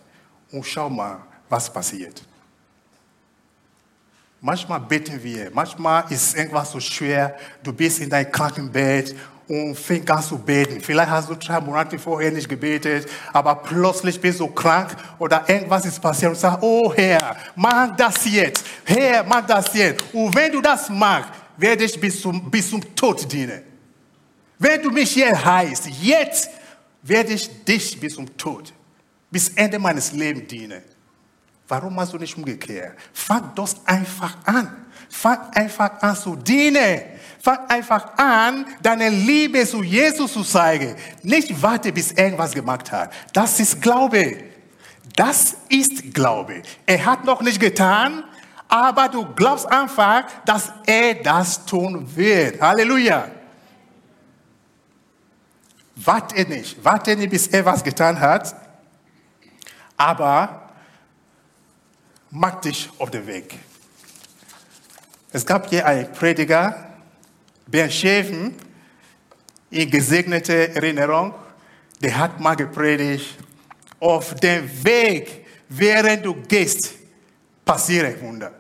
und 0.51 0.65
schau 0.65 0.89
mal, 0.89 1.21
was 1.49 1.73
passiert. 1.73 2.23
Manchmal 4.41 4.81
beten 4.81 5.23
wir, 5.23 5.51
manchmal 5.53 6.05
ist 6.11 6.37
irgendwas 6.37 6.71
so 6.71 6.79
schwer, 6.79 7.37
du 7.63 7.73
bist 7.73 8.01
in 8.01 8.11
deinem 8.11 8.31
Krankenbett 8.31 9.15
und 9.49 9.77
fängst 9.77 10.11
an 10.11 10.23
zu 10.23 10.39
beten. 10.39 10.81
Vielleicht 10.81 11.11
hast 11.11 11.29
du 11.29 11.35
drei 11.35 11.61
Monate 11.61 11.99
vorher 11.99 12.31
nicht 12.31 12.49
gebetet, 12.49 13.09
aber 13.33 13.55
plötzlich 13.55 14.21
bist 14.21 14.41
du 14.41 14.49
krank 14.49 14.97
oder 15.19 15.49
irgendwas 15.49 15.85
ist 15.85 16.01
passiert 16.01 16.33
und 16.33 16.39
sagst, 16.39 16.59
oh 16.63 16.93
Herr, 16.95 17.37
mach 17.55 17.95
das 17.97 18.25
jetzt. 18.25 18.65
Herr, 18.85 19.25
mach 19.25 19.47
das 19.47 19.73
jetzt. 19.75 20.03
Und 20.13 20.35
wenn 20.35 20.53
du 20.53 20.61
das 20.61 20.89
machst, 20.89 21.31
werde 21.57 21.85
ich 21.85 21.99
bis 22.01 22.21
zum, 22.21 22.51
bis 22.51 22.71
zum 22.71 22.95
Tod 22.95 23.31
dienen. 23.31 23.63
Wenn 24.59 24.83
du 24.83 24.91
mich 24.91 25.11
hier 25.13 25.45
heißt, 25.45 25.89
jetzt 26.03 26.51
werde 27.03 27.33
ich 27.35 27.65
dich 27.65 27.99
bis 28.01 28.15
zum 28.15 28.37
Tod, 28.37 28.73
bis 29.31 29.51
Ende 29.51 29.79
meines 29.79 30.13
Lebens 30.13 30.49
dienen. 30.49 30.83
Warum 31.69 31.95
machst 31.95 32.13
du 32.13 32.19
nicht 32.19 32.37
umgekehrt? 32.37 32.97
Fang 33.13 33.53
das 33.55 33.77
einfach 33.85 34.37
an. 34.45 34.87
Fang 35.09 35.51
einfach 35.53 36.01
an 36.01 36.17
zu 36.17 36.37
dienen. 36.37 37.01
Fang 37.47 37.65
einfach 37.69 38.19
an, 38.19 38.67
deine 38.83 39.09
Liebe 39.09 39.65
zu 39.65 39.81
Jesus 39.81 40.33
zu 40.33 40.43
zeigen. 40.43 40.97
Nicht 41.23 41.63
warte, 41.63 41.93
bis 41.93 42.11
irgendwas 42.11 42.51
gemacht 42.53 42.91
hat. 42.91 43.13
Das 43.33 43.61
ist 43.61 43.81
Glaube. 43.81 44.43
Das 45.15 45.55
ist 45.69 46.13
Glaube. 46.13 46.63
Er 46.85 47.05
hat 47.05 47.25
noch 47.25 47.41
nicht 47.43 47.61
getan, 47.61 48.25
aber 48.67 49.09
du 49.09 49.25
glaubst 49.37 49.65
einfach, 49.71 50.25
dass 50.45 50.73
er 50.87 51.15
das 51.23 51.65
tun 51.65 52.05
wird. 52.17 52.61
Halleluja. 52.61 53.31
Warte 55.95 56.43
nicht. 56.47 56.85
Warte 56.85 57.15
nicht, 57.15 57.31
bis 57.31 57.47
er 57.47 57.65
was 57.65 57.85
getan 57.85 58.19
hat. 58.19 58.57
Aber 59.97 60.69
mach 62.29 62.61
dich 62.61 62.91
auf 62.99 63.13
den 63.13 63.25
Weg. 63.25 63.57
Es 65.31 65.47
gab 65.47 65.69
hier 65.69 65.87
einen 65.87 66.11
Prediger, 66.11 66.96
Bernd 67.67 67.93
Schäfen, 67.93 68.55
in 69.71 69.91
gesegneter 69.91 70.71
Erinnerung, 70.75 71.35
der 72.01 72.17
hat 72.17 72.39
mal 72.39 72.55
gepredigt, 72.55 73.37
auf 73.99 74.35
dem 74.35 74.69
Weg, 74.85 75.45
während 75.69 76.25
du 76.25 76.35
gehst, 76.47 76.95
passieren 77.65 78.21
Wunder. 78.21 78.53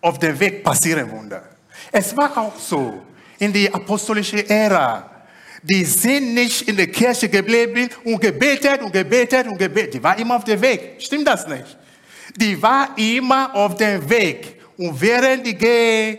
Auf 0.00 0.18
dem 0.18 0.38
Weg 0.38 0.62
passieren 0.62 1.10
Wunder. 1.10 1.42
Es 1.90 2.16
war 2.16 2.36
auch 2.38 2.56
so, 2.56 3.02
in 3.38 3.52
die 3.52 3.72
apostolische 3.72 4.48
Ära. 4.48 5.10
Die 5.62 5.84
sind 5.84 6.34
nicht 6.34 6.68
in 6.68 6.76
der 6.76 6.86
Kirche 6.86 7.28
geblieben 7.28 7.88
und 8.04 8.20
gebetet 8.20 8.82
und 8.82 8.92
gebetet 8.92 9.48
und 9.48 9.58
gebetet. 9.58 9.94
Die 9.94 10.02
war 10.02 10.16
immer 10.16 10.36
auf 10.36 10.44
dem 10.44 10.60
Weg. 10.60 10.96
Stimmt 10.98 11.26
das 11.26 11.46
nicht? 11.48 11.76
Die 12.36 12.60
war 12.62 12.96
immer 12.96 13.52
auf 13.54 13.74
dem 13.74 14.08
Weg. 14.08 14.60
Und 14.76 15.00
während 15.00 15.44
die 15.44 15.54
gehen, 15.56 16.18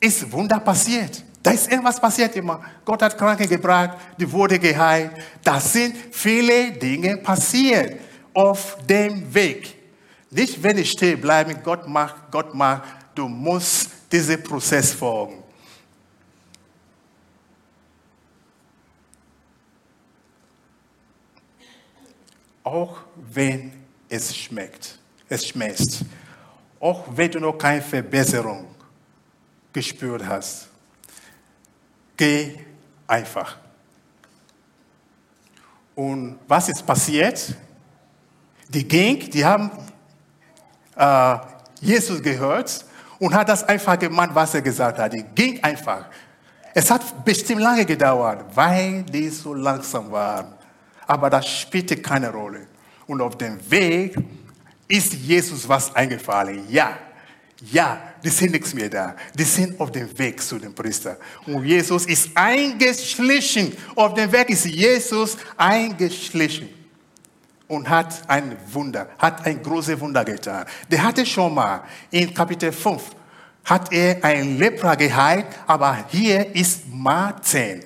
ist 0.00 0.32
Wunder 0.32 0.58
passiert. 0.58 1.22
Da 1.42 1.52
ist 1.52 1.70
irgendwas 1.70 2.00
passiert 2.00 2.34
immer. 2.36 2.60
Gott 2.84 3.02
hat 3.02 3.16
Kranke 3.16 3.46
gebracht, 3.46 3.98
die 4.18 4.30
wurde 4.30 4.58
geheilt. 4.58 5.12
Da 5.44 5.60
sind 5.60 5.94
viele 6.10 6.72
Dinge 6.72 7.18
passiert 7.18 8.00
auf 8.34 8.78
dem 8.86 9.32
Weg. 9.32 9.76
Nicht, 10.30 10.62
wenn 10.62 10.78
ich 10.78 10.90
stehe 10.90 11.16
bleiben, 11.16 11.56
Gott 11.62 11.88
macht, 11.88 12.30
Gott 12.30 12.54
macht. 12.54 12.82
Du 13.14 13.28
musst 13.28 13.90
diesem 14.12 14.42
Prozess 14.42 14.92
folgen. 14.92 15.42
Auch 22.62 22.98
wenn 23.32 23.72
es 24.08 24.36
schmeckt, 24.36 24.98
es 25.28 25.46
schmeckt. 25.48 26.04
Auch 26.78 27.04
wenn 27.16 27.30
du 27.30 27.40
noch 27.40 27.54
keine 27.54 27.82
Verbesserung 27.82 28.69
gespürt 29.72 30.24
hast. 30.26 30.68
Geh 32.16 32.58
einfach. 33.06 33.56
Und 35.94 36.38
was 36.46 36.68
ist 36.68 36.86
passiert? 36.86 37.54
Die 38.68 38.86
ging, 38.86 39.30
die 39.30 39.44
haben 39.44 39.70
äh, 40.96 41.36
Jesus 41.80 42.22
gehört 42.22 42.84
und 43.18 43.34
hat 43.34 43.48
das 43.48 43.64
einfach 43.64 43.98
gemacht, 43.98 44.30
was 44.32 44.54
er 44.54 44.62
gesagt 44.62 44.98
hat. 44.98 45.12
Die 45.12 45.24
ging 45.34 45.62
einfach. 45.62 46.06
Es 46.72 46.90
hat 46.90 47.24
bestimmt 47.24 47.60
lange 47.60 47.84
gedauert, 47.84 48.44
weil 48.54 49.02
die 49.02 49.28
so 49.28 49.54
langsam 49.54 50.10
waren. 50.10 50.54
Aber 51.06 51.28
das 51.28 51.46
spielte 51.48 51.96
keine 51.96 52.30
Rolle. 52.30 52.66
Und 53.06 53.20
auf 53.20 53.36
dem 53.36 53.58
Weg 53.70 54.16
ist 54.86 55.12
Jesus 55.12 55.68
was 55.68 55.94
eingefallen. 55.94 56.64
Ja, 56.68 56.96
ja, 57.72 57.98
die 58.22 58.28
sind 58.28 58.52
nichts 58.52 58.74
mehr 58.74 58.88
da. 58.88 59.16
Die 59.34 59.44
sind 59.44 59.78
auf 59.80 59.90
dem 59.90 60.16
Weg 60.18 60.42
zu 60.42 60.58
dem 60.58 60.74
Priester. 60.74 61.16
Und 61.46 61.64
Jesus 61.64 62.06
ist 62.06 62.30
eingeschlichen. 62.34 63.76
Auf 63.94 64.14
dem 64.14 64.30
Weg 64.30 64.50
ist 64.50 64.66
Jesus 64.66 65.36
eingeschlichen 65.56 66.68
und 67.68 67.88
hat 67.88 68.28
ein 68.28 68.56
Wunder, 68.72 69.08
hat 69.18 69.46
ein 69.46 69.62
großes 69.62 69.98
Wunder 70.00 70.24
getan. 70.24 70.66
Der 70.90 71.02
hatte 71.02 71.24
schon 71.24 71.54
mal 71.54 71.82
in 72.10 72.34
Kapitel 72.34 72.72
5 72.72 73.02
hat 73.64 73.92
er 73.92 74.24
ein 74.24 74.58
Lepra 74.58 74.94
geheilt, 74.94 75.46
aber 75.66 76.04
hier 76.08 76.54
ist 76.54 76.88
mal 76.88 77.40
zehn. 77.42 77.84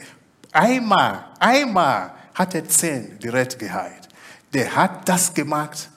Einmal, 0.52 1.24
einmal 1.38 2.12
hat 2.32 2.54
er 2.54 2.66
zehn 2.66 3.18
direkt 3.18 3.58
geheilt. 3.58 4.08
Der 4.52 4.74
hat 4.74 5.08
das 5.08 5.34
gemacht, 5.34 5.90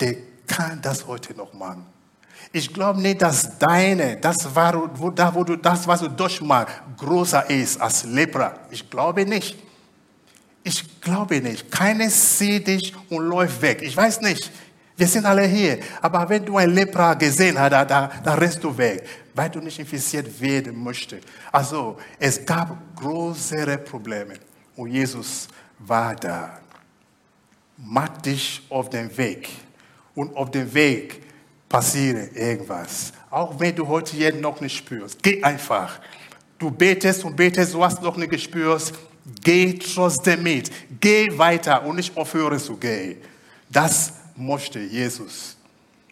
der 0.00 0.16
kann 0.46 0.80
das 0.80 1.06
heute 1.06 1.34
noch 1.34 1.52
machen. 1.52 1.84
Ich 2.52 2.72
glaube 2.72 3.00
nicht, 3.00 3.20
dass 3.20 3.58
deine, 3.58 4.16
das 4.16 4.54
war, 4.54 4.90
wo, 4.98 5.10
da, 5.10 5.34
wo 5.34 5.44
du, 5.44 5.56
das, 5.56 5.86
was 5.86 6.00
du 6.00 6.08
durchmachst, 6.08 6.74
größer 6.96 7.48
ist 7.50 7.80
als 7.80 8.04
Lepra. 8.04 8.54
Ich 8.70 8.88
glaube 8.88 9.26
nicht. 9.26 9.56
Ich 10.64 11.00
glaube 11.00 11.40
nicht. 11.40 11.70
Keines 11.70 12.38
sieht 12.38 12.66
dich 12.66 12.94
und 13.10 13.26
läuft 13.26 13.60
weg. 13.60 13.82
Ich 13.82 13.96
weiß 13.96 14.20
nicht. 14.22 14.50
Wir 14.96 15.06
sind 15.06 15.26
alle 15.26 15.46
hier. 15.46 15.78
Aber 16.02 16.28
wenn 16.28 16.44
du 16.44 16.56
ein 16.56 16.70
Lepra 16.70 17.14
gesehen 17.14 17.58
hast, 17.58 17.70
da, 17.70 17.84
da, 17.84 18.10
da 18.24 18.34
rennst 18.34 18.64
du 18.64 18.76
weg, 18.76 19.06
weil 19.34 19.48
du 19.48 19.60
nicht 19.60 19.78
infiziert 19.78 20.40
werden 20.40 20.82
möchtest. 20.82 21.24
Also, 21.52 21.98
es 22.18 22.44
gab 22.44 22.76
größere 22.96 23.78
Probleme. 23.78 24.34
Und 24.74 24.90
Jesus 24.90 25.46
war 25.78 26.16
da. 26.16 26.58
Mach 27.76 28.08
dich 28.18 28.62
auf 28.68 28.90
den 28.90 29.16
Weg. 29.16 29.48
Und 30.14 30.34
auf 30.34 30.50
dem 30.50 30.74
Weg 30.74 31.27
passiert 31.68 32.34
irgendwas. 32.36 33.12
Auch 33.30 33.58
wenn 33.60 33.74
du 33.74 33.86
heute 33.86 34.16
jetzt 34.16 34.40
noch 34.40 34.60
nicht 34.60 34.76
spürst. 34.76 35.22
Geh 35.22 35.42
einfach. 35.42 36.00
Du 36.58 36.70
betest 36.70 37.24
und 37.24 37.36
betest, 37.36 37.74
du 37.74 37.84
hast 37.84 38.02
noch 38.02 38.16
nicht 38.16 38.30
gespürt. 38.30 38.92
Geh 39.42 39.74
trotzdem 39.74 40.42
mit. 40.42 40.70
Geh 41.00 41.36
weiter 41.36 41.84
und 41.84 41.96
nicht 41.96 42.16
aufhören 42.16 42.58
zu 42.58 42.76
gehen. 42.76 43.18
Das 43.68 44.12
möchte 44.34 44.80
Jesus 44.80 45.56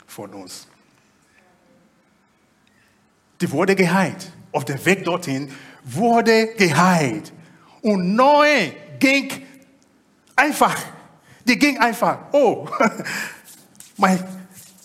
von 0.07 0.33
uns. 0.35 0.67
Die 3.41 3.51
wurde 3.51 3.75
geheilt. 3.75 4.31
Auf 4.53 4.65
dem 4.65 4.83
Weg 4.85 5.05
dorthin 5.05 5.51
wurde 5.85 6.55
geheilt. 6.55 7.33
Und 7.83 8.15
neu 8.15 8.73
ging 8.99 9.31
einfach. 10.35 10.77
Die 11.45 11.59
ging 11.59 11.79
einfach. 11.79 12.19
Oh, 12.33 12.69
mein 13.97 14.36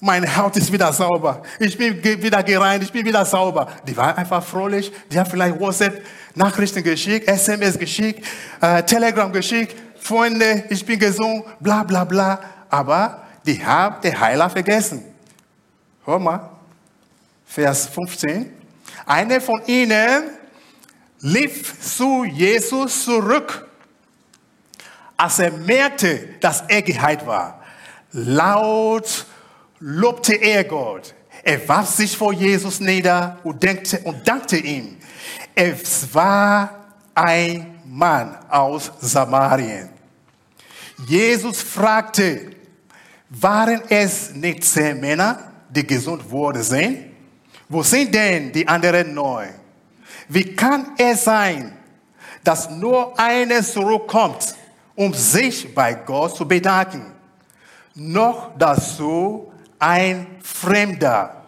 meine 0.01 0.35
Haut 0.35 0.57
ist 0.57 0.71
wieder 0.71 0.91
sauber. 0.91 1.43
Ich 1.59 1.77
bin 1.77 2.03
wieder 2.03 2.41
gereinigt, 2.41 2.85
ich 2.85 2.91
bin 2.91 3.05
wieder 3.05 3.23
sauber. 3.23 3.67
Die 3.87 3.95
war 3.95 4.17
einfach 4.17 4.43
fröhlich. 4.43 4.91
Die 5.11 5.17
haben 5.17 5.29
vielleicht 5.29 5.59
WhatsApp-Nachrichten 5.59 6.83
geschickt, 6.83 7.27
SMS 7.27 7.77
geschickt, 7.77 8.25
äh, 8.59 8.81
Telegram 8.81 9.31
geschickt. 9.31 9.75
Freunde, 9.99 10.63
ich 10.69 10.83
bin 10.83 10.97
gesund, 10.97 11.45
bla 11.59 11.83
bla 11.83 12.03
bla. 12.03 12.41
Aber 12.71 13.21
die 13.45 13.63
haben 13.63 14.01
den 14.01 14.19
Heiler 14.19 14.49
vergessen. 14.49 15.03
Hör 16.03 16.17
mal, 16.17 16.49
Vers 17.45 17.87
15. 17.87 18.51
Einer 19.05 19.39
von 19.39 19.61
ihnen 19.67 20.31
lief 21.19 21.79
zu 21.79 22.23
Jesus 22.23 23.05
zurück, 23.05 23.67
als 25.15 25.37
er 25.37 25.51
merkte, 25.51 26.29
dass 26.39 26.63
er 26.67 26.81
geheilt 26.81 27.27
war. 27.27 27.61
Laut 28.13 29.27
lobte 29.81 30.35
er 30.35 30.63
Gott. 30.63 31.13
Er 31.43 31.67
warf 31.67 31.89
sich 31.89 32.15
vor 32.15 32.33
Jesus 32.33 32.79
nieder 32.79 33.39
und, 33.43 33.63
dankte, 33.63 33.99
und 33.99 34.27
dankte 34.27 34.57
ihm. 34.57 34.97
Es 35.55 36.13
war 36.13 36.69
ein 37.15 37.81
Mann 37.85 38.37
aus 38.49 38.91
Samarien. 39.01 39.89
Jesus 41.07 41.61
fragte, 41.61 42.51
waren 43.29 43.81
es 43.89 44.33
nicht 44.33 44.63
zehn 44.63 44.99
Männer, 44.99 45.51
die 45.69 45.85
gesund 45.85 46.29
wurden? 46.29 47.13
Wo 47.67 47.81
sind 47.81 48.13
denn 48.13 48.51
die 48.51 48.67
anderen 48.67 49.13
neun? 49.13 49.49
Wie 50.27 50.55
kann 50.55 50.91
es 50.97 51.23
sein, 51.23 51.73
dass 52.43 52.69
nur 52.69 53.17
einer 53.19 53.63
zurückkommt, 53.63 54.55
um 54.95 55.13
sich 55.13 55.73
bei 55.73 55.93
Gott 55.93 56.35
zu 56.35 56.47
bedanken? 56.47 57.13
Noch 57.95 58.51
dazu 58.57 59.50
ein 59.81 60.27
Fremder. 60.43 61.43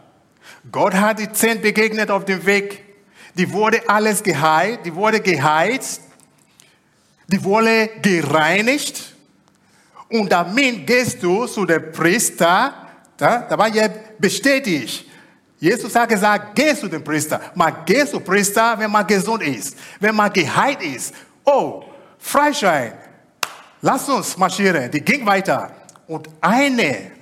Gott 0.72 0.94
hat 0.94 1.20
die 1.20 1.32
zehn 1.32 1.62
begegnet 1.62 2.10
auf 2.10 2.26
dem 2.26 2.46
Weg. 2.46 2.84
Die 3.38 3.52
wurde 3.52 3.88
alles 3.88 4.22
geheilt, 4.22 4.86
die 4.86 4.94
wurde 4.94 5.20
geheizt, 5.20 6.02
die 7.28 7.44
wurde 7.44 7.90
gereinigt. 8.02 9.14
Und 10.10 10.32
damit 10.32 10.86
gehst 10.86 11.22
du 11.24 11.46
zu 11.48 11.66
dem 11.66 11.92
Priester, 11.92 12.74
da, 13.18 13.40
da 13.42 13.58
war 13.58 13.68
ja 13.70 13.88
bestätigt. 14.20 15.06
Jesus 15.60 15.96
hat 15.96 16.10
gesagt, 16.10 16.56
geh 16.56 16.76
zu 16.76 16.88
dem 16.88 17.04
Priester. 17.04 17.40
Man 17.56 17.86
geht 17.86 18.10
zum 18.10 18.24
Priester, 18.24 18.78
wenn 18.78 18.92
man 18.92 19.08
gesund 19.08 19.44
ist, 19.44 19.78
wenn 20.00 20.16
man 20.16 20.32
geheilt 20.34 20.82
ist. 20.82 21.14
Oh, 21.46 21.84
Freischein. 22.18 22.94
Lass 23.82 24.08
uns 24.10 24.38
marschieren. 24.38 24.92
Die 24.92 25.02
ging 25.02 25.26
weiter. 25.26 25.72
Und 26.08 26.30
eine 26.42 27.13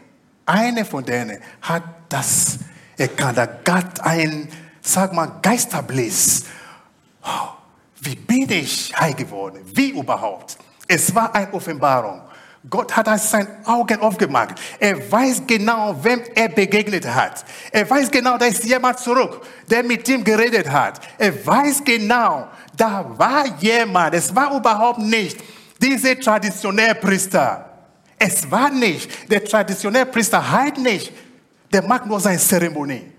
eine 0.46 0.86
von 0.86 1.06
denen 1.06 1.40
hat 1.62 1.84
das 2.10 2.60
erkannt. 2.98 3.38
Da 3.38 3.46
gab 3.46 4.00
ein, 4.02 4.48
sag 4.82 5.14
mal, 5.14 5.40
Geisterbliss. 5.42 6.46
Oh, 7.24 7.50
wie 8.02 8.16
bin 8.16 8.50
ich 8.50 8.94
heil 9.00 9.14
geworden? 9.14 9.60
Wie 9.74 9.90
überhaupt? 9.90 10.58
Es 10.88 11.14
war 11.14 11.34
eine 11.34 11.54
Offenbarung. 11.54 12.22
Gott 12.70 12.96
hat 12.96 13.20
seine 13.20 13.48
Augen 13.66 14.00
aufgemacht. 14.02 14.54
Er 14.80 15.12
weiß 15.12 15.44
genau, 15.48 15.96
wem 16.04 16.22
er 16.36 16.50
begegnet 16.50 17.08
hat. 17.08 17.44
Er 17.72 17.90
weiß 17.90 18.12
genau, 18.12 18.38
da 18.38 18.46
ist 18.46 18.64
jemand 18.64 19.00
zurück, 19.00 19.42
der 19.68 19.84
mit 19.84 20.08
ihm 20.08 20.24
geredet 20.24 20.70
hat. 20.70 21.00
Er 21.18 21.46
weiß 21.46 21.84
genau, 21.84 22.48
da 22.78 23.06
war 23.18 23.46
jemand. 23.60 24.14
Es 24.14 24.36
war 24.36 24.56
überhaupt 24.56 25.00
nicht 25.00 25.40
dieser 25.82 26.20
traditionelle 26.20 26.94
Priester. 26.96 27.71
Es 28.24 28.50
war 28.52 28.70
nicht. 28.70 29.32
Der 29.32 29.44
traditionelle 29.44 30.06
Priester 30.06 30.40
heilt 30.52 30.78
nicht. 30.78 31.12
Der 31.74 31.82
macht 31.82 32.06
nur 32.06 32.20
seine 32.20 32.38
Zeremonie. 32.38 33.12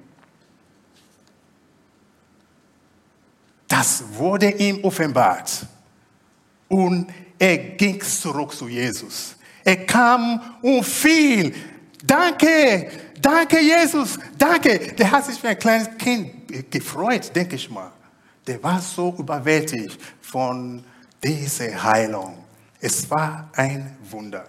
Das 3.67 4.05
wurde 4.13 4.51
ihm 4.51 4.85
offenbart. 4.85 5.67
Und 6.69 7.13
er 7.37 7.59
ging 7.59 8.01
zurück 8.01 8.53
zu 8.55 8.69
Jesus. 8.69 9.35
Er 9.65 9.85
kam 9.85 10.41
und 10.63 10.85
fiel. 10.85 11.53
Danke, 12.05 12.89
danke 13.21 13.61
Jesus, 13.61 14.17
danke. 14.39 14.95
Der 14.95 15.11
hat 15.11 15.27
sich 15.27 15.43
wie 15.43 15.49
ein 15.49 15.59
kleines 15.59 15.89
Kind 15.99 16.71
gefreut, 16.71 17.35
denke 17.35 17.57
ich 17.57 17.69
mal. 17.69 17.91
der 18.47 18.63
war 18.63 18.81
so 18.81 19.17
überwältigt 19.19 19.99
von 20.21 20.85
dieser 21.23 21.83
Heilung. 21.83 22.45
Es 22.81 23.11
war 23.11 23.51
ein 23.55 23.97
Wunder. 24.11 24.47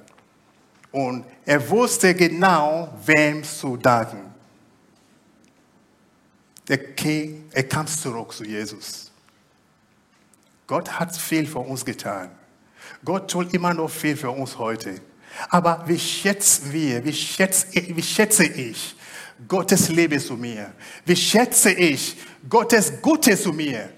Und 0.93 1.25
er 1.43 1.69
wusste 1.69 2.13
genau, 2.13 2.93
wem 3.03 3.43
zu 3.43 3.75
danken. 3.77 4.31
Er 6.67 7.63
kam 7.63 7.87
zurück 7.87 8.31
zu 8.31 8.45
Jesus. 8.45 9.11
Gott 10.67 10.99
hat 10.99 11.17
viel 11.17 11.47
für 11.47 11.59
uns 11.59 11.83
getan. 11.83 12.29
Gott 13.03 13.29
tut 13.29 13.53
immer 13.55 13.73
noch 13.73 13.89
viel 13.89 14.15
für 14.15 14.29
uns 14.29 14.57
heute. 14.57 15.01
Aber 15.49 15.83
wie 15.87 15.97
schätzen 15.97 16.71
wir, 16.71 17.03
wie 17.03 17.11
schätze, 17.11 17.67
wie 17.73 18.03
schätze 18.03 18.45
ich 18.45 18.95
Gottes 19.47 19.89
Liebe 19.89 20.19
zu 20.19 20.37
mir? 20.37 20.73
Wie 21.05 21.15
schätze 21.15 21.71
ich 21.71 22.17
Gottes 22.47 23.01
Gute 23.01 23.35
zu 23.35 23.51
mir? 23.51 23.89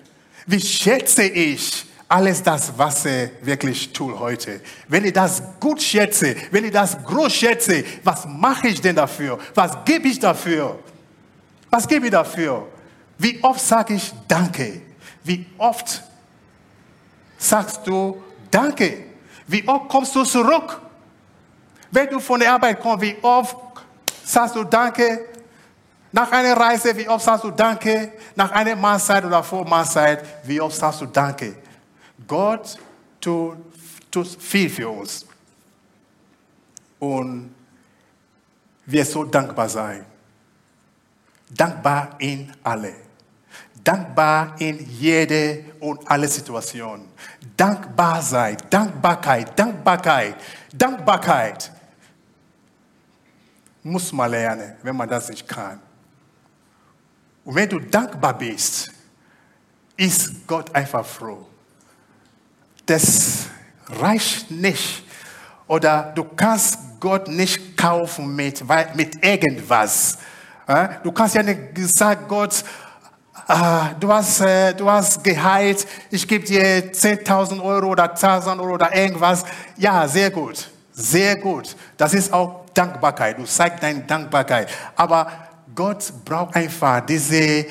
Wie 0.48 0.62
schätze 0.62 1.24
ich 1.24 1.86
alles 2.08 2.44
das, 2.44 2.72
was 2.78 3.06
er 3.06 3.32
wirklich 3.42 3.92
tut 3.92 4.20
heute? 4.20 4.62
Wenn 4.88 5.06
ich 5.06 5.14
das 5.14 5.42
gut 5.60 5.82
schätze, 5.82 6.36
wenn 6.52 6.66
ich 6.66 6.72
das 6.72 7.04
groß 7.04 7.34
schätze, 7.34 7.84
was 8.04 8.26
mache 8.26 8.68
ich 8.68 8.80
denn 8.80 8.96
dafür? 8.96 9.40
Was 9.54 9.78
gebe 9.84 10.08
ich 10.08 10.20
dafür? 10.20 10.78
Was 11.70 11.88
gebe 11.88 12.06
ich 12.06 12.12
dafür? 12.12 12.68
Wie 13.18 13.42
oft 13.44 13.60
sage 13.60 13.96
ich 13.96 14.14
Danke? 14.28 14.82
Wie 15.24 15.46
oft 15.58 16.04
sagst 17.38 17.82
du 17.86 18.22
Danke? 18.52 19.06
Wie 19.48 19.68
oft 19.68 19.90
kommst 19.90 20.16
du 20.16 20.24
zurück? 20.24 20.80
Wenn 21.92 22.10
du 22.10 22.20
von 22.20 22.40
der 22.40 22.54
Arbeit 22.54 22.80
kommst, 22.80 23.02
wie 23.02 23.18
oft 23.22 23.56
sagst 24.24 24.56
du 24.56 24.64
Danke? 24.64 25.26
Nach 26.12 26.32
einer 26.32 26.56
Reise, 26.56 26.96
wie 26.96 27.10
oft 27.10 27.26
sagst 27.26 27.44
du 27.44 27.52
Danke? 27.52 28.14
Nach 28.36 28.52
einer 28.52 28.76
Mahlzeit 28.76 29.26
oder 29.26 29.44
vor 29.44 29.68
Mahlzeit, 29.68 30.24
wie 30.44 30.62
oft 30.62 30.78
sagst 30.78 31.02
du 31.02 31.08
Danke? 31.08 31.65
Gott 32.28 32.78
tut, 33.20 33.58
tut 34.10 34.28
viel 34.28 34.70
für 34.70 34.90
uns. 34.90 35.26
Und 37.00 37.54
wir 38.86 39.06
so 39.06 39.24
dankbar 39.24 39.70
sein. 39.70 40.06
Dankbar 41.50 42.16
in 42.20 42.52
alle. 42.64 42.94
Dankbar 43.84 44.60
in 44.60 44.90
jede 44.90 45.66
und 45.80 46.10
alle 46.10 46.28
Situationen. 46.28 47.08
Dankbar 47.56 48.22
sein. 48.22 48.58
Dankbarkeit, 48.70 49.58
Dankbarkeit, 49.58 50.36
Dankbarkeit. 50.74 51.72
Muss 53.84 54.12
man 54.12 54.32
lernen, 54.32 54.76
wenn 54.82 54.96
man 54.96 55.08
das 55.08 55.30
nicht 55.30 55.48
kann. 55.48 55.80
Und 57.44 57.54
wenn 57.54 57.70
du 57.70 57.80
dankbar 57.80 58.36
bist, 58.36 58.92
ist 59.96 60.48
Gott 60.48 60.74
einfach 60.74 61.06
froh. 61.06 61.48
Das 62.86 63.46
reicht 64.00 64.52
nicht. 64.52 65.04
Oder 65.68 66.12
du 66.16 66.24
kannst 66.24 66.78
Gott 67.00 67.28
nicht 67.28 67.78
kaufen 67.78 68.36
mit, 68.36 68.64
mit 68.96 69.24
irgendwas. 69.24 70.18
Du 71.04 71.12
kannst 71.12 71.36
ja 71.36 71.44
nicht 71.44 71.78
sagen, 71.96 72.26
Gott, 72.28 72.64
ah, 73.48 73.90
du, 74.00 74.12
hast, 74.12 74.42
äh, 74.42 74.74
du 74.74 74.90
hast 74.90 75.24
geheilt, 75.24 75.86
ich 76.10 76.28
gebe 76.28 76.46
dir 76.46 76.92
10.000 76.92 77.62
Euro 77.62 77.90
oder 77.90 78.16
1.000 78.16 78.60
Euro 78.60 78.74
oder 78.74 78.96
irgendwas. 78.96 79.44
Ja, 79.78 80.08
sehr 80.08 80.32
gut, 80.32 80.70
sehr 80.92 81.36
gut. 81.38 81.76
Das 81.98 82.14
ist 82.14 82.34
auch 82.34 82.66
Dankbarkeit. 82.74 83.38
Du 83.38 83.46
zeigst 83.46 83.84
deine 83.84 84.02
Dankbarkeit. 84.02 84.70
Aber 84.96 85.32
Gott 85.74 86.12
braucht 86.24 86.56
einfach 86.56 87.02
diese 87.02 87.66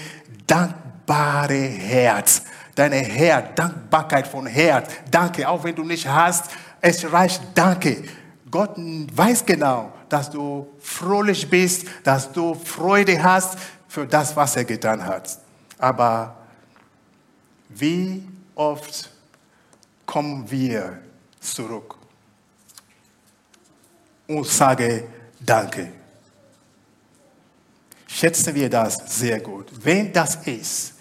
dankbare 0.46 1.54
Herz. 1.54 2.42
Deine 2.74 2.96
Herz, 2.96 3.54
Dankbarkeit 3.54 4.26
von 4.26 4.46
Herz. 4.46 4.90
Danke, 5.10 5.48
auch 5.48 5.62
wenn 5.62 5.74
du 5.74 5.84
nicht 5.84 6.06
hast, 6.06 6.50
es 6.80 7.10
reicht 7.10 7.40
Danke. 7.54 8.04
Gott 8.50 8.74
weiß 8.76 9.44
genau, 9.46 9.92
dass 10.08 10.30
du 10.30 10.68
fröhlich 10.78 11.48
bist, 11.48 11.86
dass 12.02 12.30
du 12.30 12.54
Freude 12.54 13.20
hast 13.22 13.58
für 13.88 14.06
das, 14.06 14.36
was 14.36 14.56
er 14.56 14.64
getan 14.64 15.04
hat. 15.04 15.38
Aber 15.78 16.36
wie 17.68 18.26
oft 18.54 19.10
kommen 20.06 20.48
wir 20.50 20.98
zurück 21.40 21.96
und 24.26 24.46
sagen 24.46 25.04
Danke? 25.40 25.92
Schätzen 28.06 28.54
wir 28.54 28.70
das 28.70 29.18
sehr 29.18 29.40
gut. 29.40 29.68
Wenn 29.82 30.12
das 30.12 30.36
ist, 30.46 30.94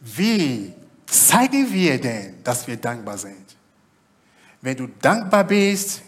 wie 0.00 0.72
zeigen 1.10 1.72
wir 1.72 2.00
denn, 2.00 2.42
dass 2.42 2.66
wir 2.66 2.76
dankbar 2.76 3.18
sind? 3.18 3.56
Wenn 4.60 4.76
du 4.76 4.86
dankbar 5.00 5.44
bist, 5.44 6.02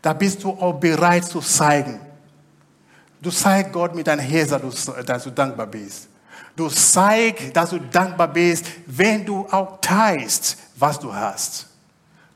da 0.00 0.12
bist 0.12 0.42
du 0.42 0.50
auch 0.50 0.74
bereit 0.74 1.24
zu 1.24 1.40
zeigen. 1.40 2.00
Du 3.20 3.30
zeigst 3.30 3.72
Gott 3.72 3.94
mit 3.94 4.06
deinem 4.06 4.20
Herz, 4.20 4.50
dass 5.06 5.24
du 5.24 5.30
dankbar 5.30 5.66
bist. 5.66 6.08
Du 6.56 6.68
zeigst, 6.68 7.54
dass 7.56 7.70
du 7.70 7.78
dankbar 7.78 8.28
bist, 8.28 8.66
wenn 8.86 9.24
du 9.24 9.46
auch 9.50 9.80
teilst, 9.80 10.58
was 10.76 10.98
du 10.98 11.14
hast. 11.14 11.68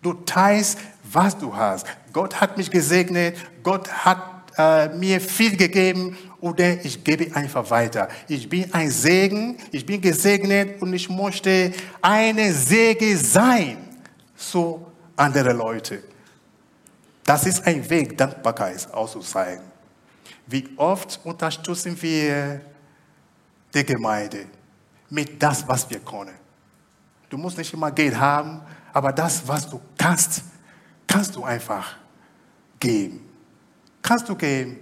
Du 0.01 0.13
teilst, 0.13 0.79
was 1.03 1.37
du 1.37 1.55
hast. 1.55 1.87
Gott 2.13 2.41
hat 2.41 2.57
mich 2.57 2.71
gesegnet, 2.71 3.37
Gott 3.63 3.89
hat 3.89 4.36
äh, 4.57 4.89
mir 4.89 5.21
viel 5.21 5.57
gegeben 5.57 6.17
oder 6.41 6.85
ich 6.85 7.03
gebe 7.03 7.35
einfach 7.35 7.69
weiter. 7.71 8.09
Ich 8.29 8.49
bin 8.49 8.73
ein 8.73 8.91
Segen, 8.91 9.57
ich 9.71 9.85
bin 9.85 10.01
gesegnet 10.01 10.81
und 10.81 10.93
ich 10.93 11.09
möchte 11.09 11.73
eine 12.01 12.53
Segen 12.53 13.17
sein 13.17 13.79
zu 14.37 14.87
anderen 15.17 15.57
Leuten. 15.57 15.99
Das 17.25 17.45
ist 17.45 17.67
ein 17.67 17.89
Weg, 17.91 18.17
Dankbarkeit 18.17 18.93
auszuzeigen. 18.93 19.65
Wie 20.47 20.69
oft 20.77 21.21
unterstützen 21.25 22.01
wir 22.01 22.61
die 23.75 23.85
Gemeinde 23.85 24.47
mit 25.11 25.43
das, 25.43 25.67
was 25.67 25.89
wir 25.91 25.99
können. 25.99 26.35
Du 27.29 27.37
musst 27.37 27.59
nicht 27.59 27.73
immer 27.75 27.91
Geld 27.91 28.19
haben, 28.19 28.61
aber 28.93 29.13
das, 29.13 29.47
was 29.47 29.69
du 29.69 29.81
kannst, 29.99 30.43
kannst 31.07 31.35
du 31.35 31.45
einfach 31.45 31.97
geben. 32.79 33.26
Kannst 34.07 34.29
du 34.29 34.37
geben. 34.37 34.77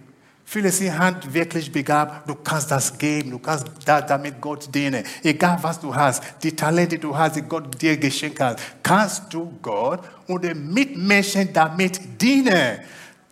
Viele 0.45 0.71
sind 0.71 0.99
handwerklich 0.99 1.73
begabt, 1.73 2.29
du 2.29 2.35
kannst 2.35 2.71
das 2.71 2.99
geben, 2.99 3.31
du 3.31 3.39
kannst 3.39 3.65
damit 3.87 4.39
Gott 4.39 4.73
dienen. 4.75 5.03
Egal 5.23 5.59
was 5.63 5.81
du 5.81 5.95
hast, 5.95 6.23
die 6.43 6.55
Talente, 6.55 6.97
die 6.97 7.01
du 7.01 7.17
hast, 7.17 7.37
die 7.37 7.41
Gott 7.41 7.81
dir 7.81 7.97
geschenkt 7.97 8.39
hat, 8.39 8.61
kannst 8.83 9.33
du 9.33 9.51
Gott 9.63 10.01
und 10.27 10.45
den 10.45 10.71
Mitmenschen 10.71 11.51
damit 11.55 12.21
dienen. 12.21 12.81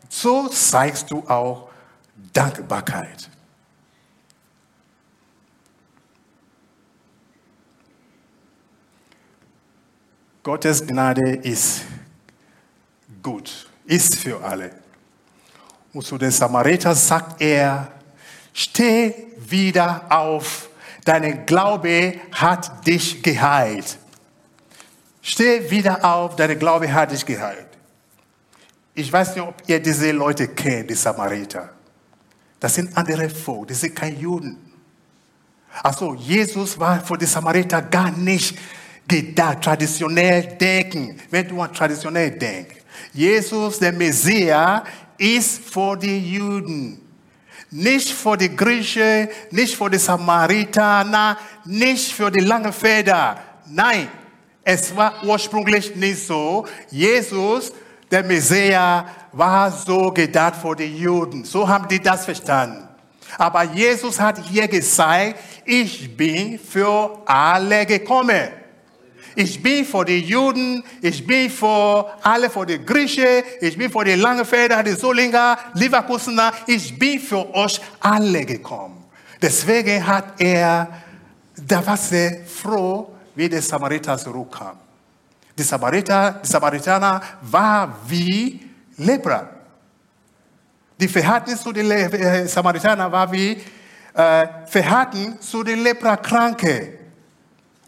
So 0.08 0.48
zeigst 0.48 1.10
du 1.10 1.18
auch 1.28 1.68
Dankbarkeit. 2.32 3.28
Gottes 10.42 10.86
Gnade 10.86 11.36
ist 11.36 11.82
gut, 13.22 13.68
ist 13.84 14.16
für 14.16 14.42
alle. 14.42 14.81
Und 15.92 16.04
zu 16.04 16.16
den 16.16 16.30
Samariter 16.30 16.94
sagt 16.94 17.40
er, 17.40 17.88
steh 18.52 19.14
wieder 19.38 20.06
auf, 20.08 20.68
dein 21.04 21.44
Glaube 21.44 22.14
hat 22.32 22.86
dich 22.86 23.22
geheilt. 23.22 23.98
Steh 25.20 25.70
wieder 25.70 26.04
auf, 26.04 26.36
dein 26.36 26.58
Glaube 26.58 26.92
hat 26.92 27.12
dich 27.12 27.24
geheilt. 27.24 27.68
Ich 28.94 29.12
weiß 29.12 29.36
nicht, 29.36 29.44
ob 29.44 29.54
ihr 29.66 29.80
diese 29.80 30.10
Leute 30.12 30.48
kennt, 30.48 30.90
die 30.90 30.94
Samariter. 30.94 31.70
Das 32.60 32.74
sind 32.74 32.96
andere 32.96 33.28
Volk, 33.28 33.68
die 33.68 33.74
sind 33.74 33.94
keine 33.94 34.16
Juden. 34.16 34.58
Also 35.82 36.14
Jesus 36.14 36.78
war 36.78 37.00
für 37.00 37.16
die 37.16 37.26
Samariter 37.26 37.80
gar 37.82 38.10
nicht 38.10 38.58
gedacht, 39.08 39.62
traditionell 39.62 40.56
denken. 40.56 41.18
Wenn 41.30 41.48
du 41.48 41.60
an 41.60 41.72
traditionell 41.72 42.30
denkst. 42.32 42.76
Jesus, 43.12 43.78
der 43.78 43.92
Messias, 43.92 44.82
ist 45.22 45.62
für 45.70 45.96
die 45.96 46.34
Juden. 46.34 47.00
Nicht 47.70 48.10
für 48.10 48.36
die 48.36 48.54
Griechen, 48.54 49.28
nicht 49.50 49.76
für 49.76 49.88
die 49.88 49.98
Samaritaner, 49.98 51.38
nicht 51.64 52.12
für 52.12 52.30
die 52.30 52.40
langen 52.40 52.72
Feder. 52.72 53.38
Nein, 53.66 54.08
es 54.64 54.94
war 54.94 55.22
ursprünglich 55.24 55.94
nicht 55.94 56.26
so. 56.26 56.66
Jesus, 56.90 57.72
der 58.10 58.24
Messias, 58.24 59.04
war 59.30 59.70
so 59.70 60.10
gedacht 60.10 60.56
für 60.60 60.74
die 60.74 60.98
Juden. 60.98 61.44
So 61.44 61.66
haben 61.66 61.86
die 61.88 62.00
das 62.00 62.24
verstanden. 62.24 62.88
Aber 63.38 63.62
Jesus 63.62 64.20
hat 64.20 64.38
hier 64.44 64.66
gesagt, 64.66 65.36
ich 65.64 66.14
bin 66.16 66.58
für 66.58 67.22
alle 67.24 67.86
gekommen. 67.86 68.48
Ich 69.34 69.62
bin 69.62 69.84
für 69.84 70.04
die 70.04 70.20
Juden, 70.20 70.82
ich 71.00 71.26
bin 71.26 71.50
für 71.50 72.12
alle, 72.22 72.50
für 72.50 72.66
die 72.66 72.84
Griechen, 72.84 73.42
ich 73.60 73.76
bin 73.76 73.90
für 73.90 74.04
die 74.04 74.14
Langefelder, 74.14 74.82
die 74.82 74.92
Solinger, 74.92 75.58
Leverkusener, 75.74 76.52
ich 76.66 76.98
bin 76.98 77.18
für 77.18 77.54
euch 77.54 77.80
alle 78.00 78.44
gekommen. 78.44 79.04
Deswegen 79.40 80.06
hat 80.06 80.40
er, 80.40 80.88
da 81.56 81.86
war 81.86 81.96
sehr 81.96 82.44
froh, 82.44 83.08
wie 83.34 83.48
der 83.48 83.62
Samariter 83.62 84.16
zurückkam. 84.18 84.76
Die, 85.56 85.62
Samariter, 85.62 86.40
die 86.44 86.48
Samaritaner 86.48 87.20
war 87.42 87.98
wie 88.06 88.60
Lepra. 88.98 89.48
Die 90.98 91.08
Verhältnis 91.08 91.62
zu 91.62 91.72
den 91.72 91.90
äh, 91.90 92.46
Samaritanern 92.46 93.10
war 93.10 93.32
wie 93.32 93.60
äh, 94.14 94.46
Verhältnis 94.66 95.40
zu 95.40 95.62
den 95.62 95.82
Leprakranken. 95.82 97.01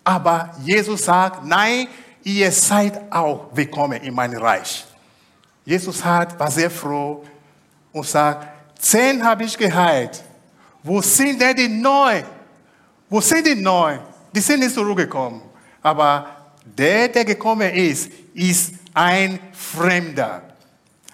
Aber 0.04 0.50
Jesus 0.62 1.04
sagt, 1.04 1.44
nein, 1.44 1.88
ihr 2.22 2.52
seid 2.52 3.10
auch 3.10 3.48
willkommen 3.52 4.02
in 4.02 4.14
mein 4.14 4.36
Reich. 4.36 4.84
Jesus 5.64 6.04
hat, 6.04 6.38
war 6.38 6.50
sehr 6.50 6.70
froh 6.70 7.24
und 7.90 8.06
sagt, 8.06 8.46
zehn 8.78 9.24
habe 9.24 9.44
ich 9.44 9.56
geheilt. 9.56 10.22
Wo 10.82 11.00
sind 11.00 11.40
denn 11.40 11.56
die 11.56 11.68
neun? 11.68 12.22
Wo 13.08 13.20
sind 13.20 13.46
die 13.46 13.54
neun? 13.54 14.00
Die 14.34 14.40
sind 14.40 14.60
nicht 14.60 14.74
zurückgekommen. 14.74 15.40
Aber 15.82 16.26
der, 16.64 17.08
der 17.08 17.24
gekommen 17.24 17.70
ist, 17.70 18.10
ist 18.34 18.74
ein 18.92 19.38
Fremder. 19.52 20.42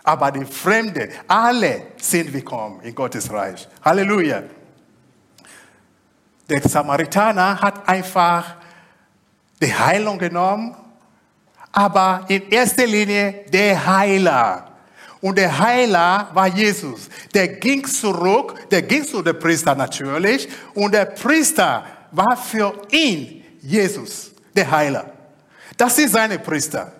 Aber 0.02 0.32
die 0.32 0.44
Fremden, 0.44 1.08
alle 1.28 1.88
sind 1.96 2.32
willkommen 2.32 2.80
in 2.80 2.94
Gottes 2.94 3.30
Reich. 3.30 3.68
Halleluja. 3.84 4.42
Der 6.48 6.68
Samaritaner 6.68 7.60
hat 7.60 7.88
einfach 7.88 8.56
die 9.60 9.74
Heilung 9.74 10.18
genommen, 10.18 10.74
aber 11.72 12.24
in 12.28 12.48
erster 12.50 12.86
Linie 12.86 13.44
der 13.52 13.86
Heiler. 13.86 14.66
Und 15.20 15.36
der 15.36 15.56
Heiler 15.58 16.30
war 16.32 16.46
Jesus. 16.46 17.08
Der 17.34 17.46
ging 17.48 17.84
zurück, 17.86 18.54
der 18.70 18.82
ging 18.82 19.04
zu 19.04 19.22
dem 19.22 19.38
Priester 19.38 19.74
natürlich. 19.74 20.48
Und 20.74 20.94
der 20.94 21.04
Priester 21.04 21.84
war 22.10 22.36
für 22.36 22.72
ihn 22.90 23.44
Jesus, 23.60 24.32
der 24.54 24.70
Heiler. 24.70 25.12
Das 25.76 25.98
ist 25.98 26.12
seine 26.12 26.38
Priester. 26.38 26.92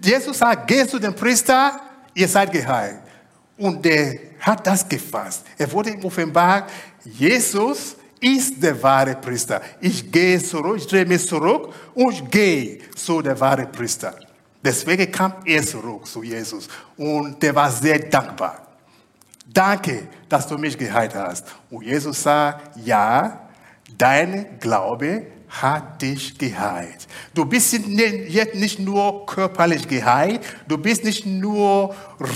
Jesus 0.00 0.38
sagt, 0.38 0.68
geh 0.68 0.86
zu 0.86 0.98
dem 0.98 1.14
Priester, 1.14 1.80
ihr 2.14 2.28
seid 2.28 2.52
geheilt. 2.52 3.00
Und 3.56 3.84
der 3.84 4.18
hat 4.40 4.64
das 4.64 4.88
gefasst. 4.88 5.44
Er 5.58 5.70
wurde 5.72 5.90
ihm 5.90 6.04
offenbart, 6.04 6.70
Jesus 7.04 7.96
ist 8.20 8.62
der 8.62 8.82
wahre 8.82 9.14
Priester. 9.16 9.60
Ich 9.80 10.10
gehe 10.10 10.42
zurück, 10.42 10.76
ich 10.78 10.86
drehe 10.86 11.06
mich 11.06 11.26
zurück 11.26 11.72
und 11.94 12.12
ich 12.12 12.30
gehe 12.30 12.78
zu 12.94 13.22
der 13.22 13.38
wahre 13.38 13.66
Priester. 13.66 14.14
Deswegen 14.62 15.10
kam 15.10 15.34
er 15.44 15.62
zurück 15.62 16.06
zu 16.06 16.22
Jesus 16.22 16.68
und 16.96 17.42
der 17.42 17.54
war 17.54 17.70
sehr 17.70 17.98
dankbar. 18.00 18.66
Danke, 19.46 20.08
dass 20.28 20.46
du 20.46 20.58
mich 20.58 20.76
geheilt 20.76 21.14
hast. 21.14 21.46
Und 21.70 21.84
Jesus 21.84 22.22
sagt, 22.22 22.76
ja, 22.84 23.48
dein 23.96 24.58
Glaube 24.60 25.26
hat 25.48 26.02
dich 26.02 26.36
geheilt. 26.36 27.06
Du 27.34 27.44
bist 27.44 27.72
jetzt 27.72 28.54
nicht 28.54 28.78
nur 28.78 29.24
körperlich 29.26 29.88
geheilt, 29.88 30.40
du 30.66 30.76
bist 30.78 31.04
nicht 31.04 31.24
nur 31.26 31.94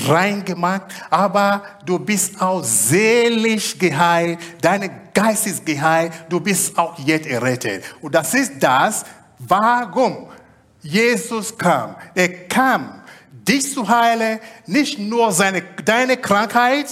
rein 0.08 0.44
gemacht, 0.44 0.82
aber 1.10 1.62
du 1.84 1.98
bist 1.98 2.40
auch 2.40 2.64
seelisch 2.64 3.78
geheilt, 3.78 4.38
dein 4.60 4.90
Geist 5.12 5.46
ist 5.46 5.66
geheilt, 5.66 6.12
du 6.28 6.40
bist 6.40 6.76
auch 6.78 6.98
jetzt 6.98 7.26
errettet. 7.26 7.84
Und 8.00 8.14
das 8.14 8.32
ist 8.34 8.54
das, 8.60 9.04
warum 9.38 10.28
Jesus 10.80 11.56
kam. 11.56 11.96
Er 12.14 12.46
kam, 12.48 13.02
dich 13.46 13.72
zu 13.72 13.86
heilen, 13.86 14.38
nicht 14.66 14.98
nur 14.98 15.32
seine, 15.32 15.62
deine 15.84 16.16
Krankheit, 16.16 16.86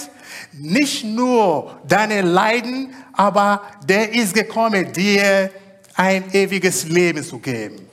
nicht 0.53 1.03
nur 1.03 1.79
deine 1.87 2.21
Leiden, 2.21 2.93
aber 3.13 3.61
der 3.85 4.13
ist 4.13 4.33
gekommen, 4.33 4.91
dir 4.93 5.51
ein 5.95 6.31
ewiges 6.33 6.85
Leben 6.85 7.23
zu 7.23 7.39
geben. 7.39 7.87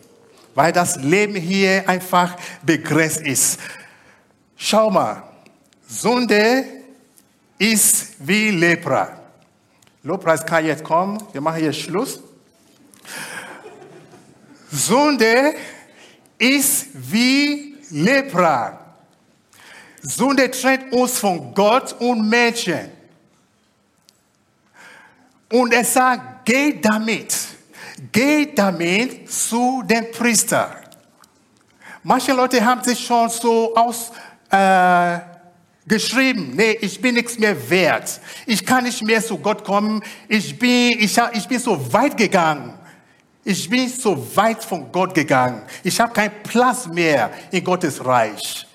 Weil 0.55 0.73
das 0.73 0.97
Leben 0.97 1.37
hier 1.37 1.89
einfach 1.89 2.37
begrenzt 2.63 3.21
ist. 3.21 3.61
Schau 4.57 4.91
mal, 4.91 5.23
Sünde 5.87 6.65
ist 7.59 8.15
wie 8.19 8.51
Lepra. 8.51 9.21
Lobpreis 10.03 10.45
kann 10.45 10.65
jetzt 10.65 10.85
kommen. 10.85 11.23
Wir 11.33 11.41
machen 11.41 11.63
jetzt 11.63 11.81
Schluss. 11.81 12.21
Sünde 14.71 15.55
ist 16.39 16.89
wie 16.95 17.77
Lepra. 17.91 18.79
Sünde 20.03 20.51
trennt 20.51 20.93
uns 20.93 21.19
von 21.19 21.53
Gott 21.55 21.95
und 22.01 22.29
Menschen. 22.29 22.91
Und 25.51 25.73
er 25.73 25.85
sagt, 25.85 26.45
geh 26.45 26.81
damit. 26.81 27.35
Geh 28.13 28.55
damit 28.55 29.29
zu 29.31 29.83
dem 29.85 30.11
Priester. 30.13 30.77
Manche 32.03 32.33
Leute 32.33 32.65
haben 32.65 32.83
sich 32.85 33.05
schon 33.05 33.29
so 33.29 33.75
ausgeschrieben, 33.75 36.53
äh, 36.53 36.55
nee, 36.55 36.79
ich 36.81 37.01
bin 37.01 37.17
nichts 37.17 37.39
mehr 37.39 37.69
wert. 37.69 38.21
Ich 38.47 38.65
kann 38.65 38.85
nicht 38.85 39.03
mehr 39.03 39.21
zu 39.23 39.37
Gott 39.39 39.65
kommen. 39.65 40.03
Ich 40.29 40.57
bin, 40.59 41.01
ich, 41.01 41.19
ich 41.33 41.49
bin 41.49 41.59
so 41.59 41.93
weit 41.93 42.17
gegangen. 42.17 42.75
Ich 43.45 43.69
bin 43.69 43.89
so 43.89 44.25
weit 44.37 44.63
von 44.63 44.93
Gott 44.93 45.13
gegangen. 45.15 45.63
Ich 45.83 45.99
habe 45.99 46.13
keinen 46.13 46.41
Platz 46.43 46.87
mehr 46.87 47.33
in 47.51 47.65
Gottes 47.65 48.05
Reich. 48.05 48.67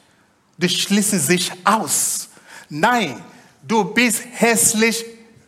Die 0.57 0.67
schließen 0.67 1.19
sich 1.19 1.49
aus. 1.63 2.27
Nein, 2.69 3.23
du 3.61 3.85
bist 3.85 4.23
hässlich 4.31 5.05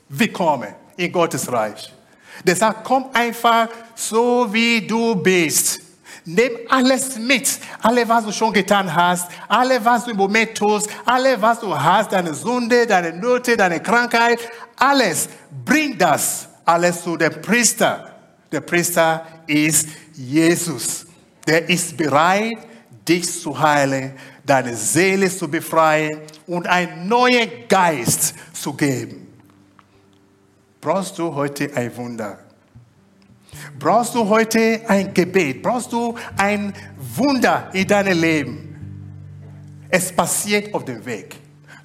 willkommen 0.07 0.73
in 0.95 1.11
Gottes 1.11 1.51
Reich. 1.51 1.95
Der 2.43 2.55
sagt, 2.55 2.83
komm 2.83 3.05
einfach 3.13 3.69
so 3.95 4.47
wie 4.51 4.86
du 4.86 5.15
bist. 5.15 5.81
Nimm 6.25 6.51
alles 6.69 7.17
mit. 7.17 7.59
Alles, 7.81 8.09
was 8.09 8.25
du 8.25 8.31
schon 8.31 8.51
getan 8.51 8.93
hast, 8.93 9.29
alles, 9.47 9.86
was 9.86 10.05
du 10.05 10.11
im 10.11 10.17
Moment 10.17 10.55
tust, 10.55 10.89
alles, 11.05 11.39
was 11.39 11.59
du 11.59 11.79
hast, 11.79 12.11
deine 12.11 12.33
Sünde, 12.33 12.88
deine 12.88 13.13
Nöte, 13.13 13.55
deine 13.55 13.79
Krankheit, 13.79 14.39
alles, 14.75 15.29
bring 15.63 15.97
das 15.97 16.47
alles 16.65 17.03
zu 17.03 17.15
dem 17.15 17.41
Priester. 17.41 18.15
Der 18.51 18.61
Priester 18.61 19.25
ist 19.45 19.88
Jesus. 20.13 21.05
Der 21.45 21.69
ist 21.69 21.95
bereit, 21.95 22.57
dich 23.07 23.31
zu 23.39 23.57
heilen, 23.57 24.13
deine 24.43 24.75
Seele 24.75 25.29
zu 25.29 25.47
befreien 25.47 26.21
und 26.47 26.65
einen 26.65 27.07
neuen 27.07 27.49
Geist 27.69 28.33
zu 28.53 28.73
geben. 28.73 29.24
Brauchst 30.86 31.17
du 31.17 31.33
heute 31.33 31.75
ein 31.75 31.97
Wunder? 31.97 32.38
Brauchst 33.79 34.13
du 34.13 34.29
heute 34.29 34.81
ein 34.88 35.11
Gebet? 35.11 35.63
Brauchst 35.63 35.91
du 35.91 36.13
ein 36.38 36.71
Wunder 37.15 37.71
in 37.73 37.88
deinem 37.88 38.21
Leben? 38.21 38.75
Es 39.89 40.11
passiert 40.11 40.71
auf 40.75 40.86
dem 40.86 41.03
Weg. 41.03 41.38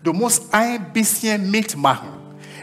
Du 0.02 0.12
musst 0.12 0.52
ein 0.52 0.92
bisschen 0.92 1.50
mitmachen. 1.50 2.10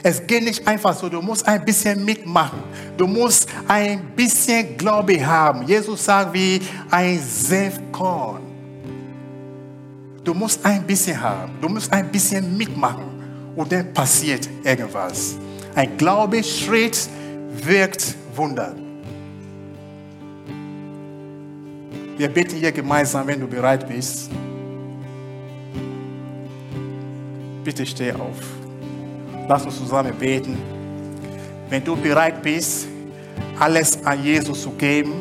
Es 0.03 0.27
geht 0.27 0.43
nicht 0.43 0.67
einfach 0.67 0.93
so, 0.95 1.09
du 1.09 1.23
musst 1.23 1.47
ein 1.47 1.65
bisschen 1.65 2.05
mitmachen. 2.05 2.61
Du 2.95 3.07
musst 3.07 3.49
ein 3.67 3.99
bisschen 4.15 4.77
Glaube 4.77 5.25
haben. 5.25 5.65
Jesus 5.65 6.05
sagt 6.05 6.35
wie 6.35 6.61
ein 6.91 7.19
Senfkorn. 7.19 8.43
Du 10.23 10.35
musst 10.35 10.63
ein 10.63 10.83
bisschen 10.83 11.19
haben. 11.19 11.53
Du 11.59 11.67
musst 11.67 11.91
ein 11.91 12.07
bisschen 12.11 12.55
mitmachen. 12.55 13.05
Und 13.55 13.71
dann 13.71 13.91
passiert 13.91 14.47
irgendwas. 14.63 15.35
Ein 15.77 15.95
Glaubensschritt 15.95 17.07
wirkt 17.51 18.15
Wunder. 18.35 18.73
Wir 22.17 22.29
beten 22.29 22.55
hier 22.55 22.71
gemeinsam, 22.71 23.27
wenn 23.27 23.39
du 23.39 23.45
bereit 23.45 23.87
bist. 23.87 24.31
Bitte 27.63 27.85
steh 27.85 28.11
auf. 28.11 28.39
Lass 29.47 29.65
uns 29.65 29.77
zusammen 29.77 30.15
beten. 30.15 30.57
Wenn 31.69 31.83
du 31.83 31.95
bereit 31.95 32.41
bist, 32.41 32.87
alles 33.59 34.03
an 34.03 34.23
Jesus 34.23 34.63
zu 34.63 34.71
geben, 34.71 35.13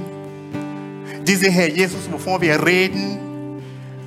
dieser 1.22 1.50
Herr 1.50 1.68
Jesus, 1.68 2.10
wovon 2.10 2.40
wir 2.40 2.64
reden, 2.64 3.18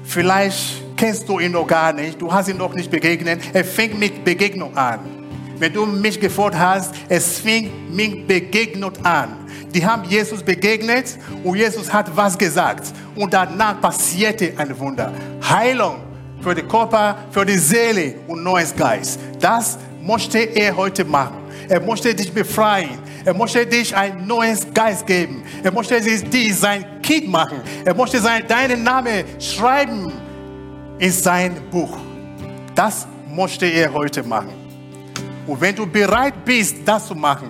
vielleicht 0.03 0.97
kennst 0.97 1.29
du 1.29 1.37
ihn 1.37 1.51
noch 1.51 1.67
gar 1.67 1.93
nicht, 1.93 2.19
du 2.19 2.33
hast 2.33 2.49
ihn 2.49 2.57
noch 2.57 2.73
nicht 2.73 2.89
begegnet. 2.89 3.39
Er 3.53 3.63
fängt 3.63 3.99
mit 3.99 4.25
Begegnung 4.25 4.75
an. 4.75 5.18
Wenn 5.59 5.73
du 5.73 5.85
mich 5.85 6.19
gefragt 6.19 6.57
hast, 6.57 6.95
es 7.09 7.39
fing 7.39 7.69
mit 7.93 8.25
Begegnung 8.25 8.93
an. 9.03 9.29
Die 9.73 9.85
haben 9.85 10.03
Jesus 10.05 10.41
begegnet 10.41 11.17
und 11.43 11.57
Jesus 11.57 11.91
hat 11.91 12.15
was 12.15 12.37
gesagt. 12.37 12.93
Und 13.15 13.33
danach 13.33 13.79
passierte 13.81 14.53
ein 14.57 14.77
Wunder. 14.79 15.11
Heilung 15.47 15.97
für 16.41 16.55
den 16.55 16.67
Körper, 16.67 17.17
für 17.29 17.45
die 17.45 17.57
Seele 17.57 18.15
und 18.27 18.41
neues 18.41 18.73
Geist. 18.73 19.19
Das 19.39 19.77
möchte 20.01 20.39
er 20.39 20.75
heute 20.75 21.03
machen. 21.03 21.37
Er 21.67 21.81
möchte 21.81 22.15
dich 22.15 22.31
befreien. 22.31 22.97
Er 23.25 23.33
möchte 23.33 23.65
dich 23.65 23.95
ein 23.95 24.25
neues 24.25 24.65
Geist 24.73 25.05
geben. 25.05 25.43
Er 25.61 25.71
möchte 25.73 25.99
dich 25.99 26.55
sein 26.57 26.85
Kind 27.01 27.27
machen. 27.27 27.59
Er 27.83 27.93
möchte 27.93 28.21
deinen 28.47 28.81
Namen 28.81 29.25
schreiben 29.39 30.11
in 30.97 31.11
sein 31.11 31.57
Buch. 31.69 31.97
Das 32.73 33.05
möchte 33.27 33.65
er 33.65 33.93
heute 33.93 34.23
machen. 34.23 34.58
Und 35.49 35.59
wenn 35.59 35.75
du 35.75 35.87
bereit 35.87 36.45
bist, 36.45 36.75
das 36.85 37.07
zu 37.07 37.15
machen, 37.15 37.49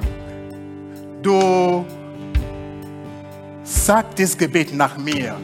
du 1.22 1.86
sag 3.62 4.16
das 4.16 4.38
Gebet 4.38 4.74
nach 4.74 4.98
mir. 4.98 5.36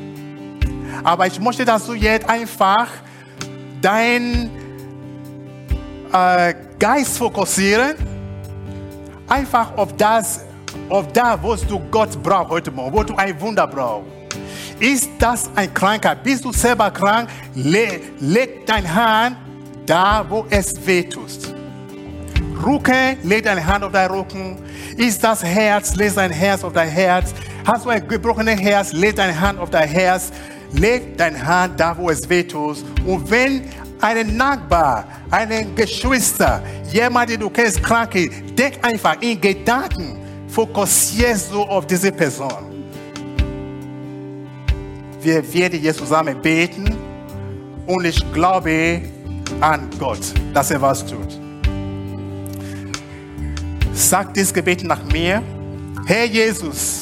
Aber 1.04 1.28
ich 1.28 1.38
möchte, 1.38 1.66
dass 1.66 1.86
du 1.86 1.96
jetzt 1.96 2.30
einfach 2.30 2.88
dein 3.82 4.50
äh, 6.14 6.54
Geist 6.80 7.18
fokussieren, 7.18 7.96
einfach 9.28 9.76
auf 9.76 9.94
das, 9.98 10.46
auf 10.88 11.12
da, 11.12 11.38
wo 11.42 11.56
du 11.56 11.78
Gott 11.92 12.24
brauchst 12.24 12.52
heute 12.52 12.72
Morgen, 12.72 12.96
wo 12.96 13.04
du 13.04 13.16
ein 13.18 13.40
Wunder 13.42 13.68
brauchst. 13.68 14.08
Ist 14.80 15.10
das 15.20 15.50
ein 15.58 15.74
Krankheit? 15.74 16.24
Bist 16.24 16.46
du 16.46 16.54
selber 16.54 16.90
krank? 16.90 17.30
Le 17.54 18.00
leg 18.22 18.66
dein 18.66 18.96
Hand 18.96 19.36
da, 19.86 20.26
wo 20.28 20.46
es 20.50 20.74
weh 20.88 21.04
tust. 21.04 21.55
Rücken, 22.66 23.18
leg 23.24 23.44
deine 23.44 23.66
Hand 23.66 23.84
auf 23.84 23.92
dein 23.92 24.10
Rücken. 24.10 24.58
Ist 24.98 25.24
das 25.24 25.44
Herz, 25.44 25.96
leg 25.96 26.14
dein 26.16 26.32
Herz 26.32 26.64
auf 26.64 26.74
dein 26.74 26.90
Herz. 26.90 27.34
Hast 27.66 27.86
du 27.86 27.90
ein 27.90 28.08
gebrochenes 28.08 28.60
Herz, 28.60 28.92
leg 28.94 29.16
deine 29.16 29.40
Hand 29.40 29.60
auf 29.60 29.70
dein 29.70 29.88
Herz. 29.88 30.32
Leg 30.72 31.18
deine 31.18 31.46
Hand 31.46 31.80
da, 31.80 31.96
wo 31.98 32.10
es 32.10 32.28
weh 32.30 32.44
tut. 32.44 32.84
Und 33.06 33.30
wenn 33.30 33.62
ein 34.02 34.36
Nachbar, 34.36 35.06
ein 35.32 35.76
Geschwister, 35.76 36.62
jemand, 36.92 37.30
den 37.30 37.40
du 37.40 37.50
kennst, 37.50 37.82
krank 37.82 38.16
ist, 38.16 38.32
denk 38.58 38.84
einfach 38.86 39.22
in 39.22 39.40
Gedanken, 39.40 40.18
fokussierst 40.48 41.52
du 41.52 41.62
auf 41.62 41.86
diese 41.88 42.12
Person. 42.12 42.86
Wir 45.22 45.54
werden 45.54 45.82
jetzt 45.82 46.00
zusammen 46.00 46.40
beten 46.42 46.96
und 47.86 48.06
ich 48.06 48.22
glaube 48.34 49.02
an 49.62 49.90
Gott, 49.98 50.34
dass 50.54 50.72
er 50.72 50.82
was 50.82 51.06
tut. 51.06 51.45
Sag 53.96 54.34
dieses 54.34 54.54
Gebet 54.54 54.84
nach 54.84 55.02
mir. 55.06 55.42
Herr 56.06 56.26
Jesus, 56.26 57.00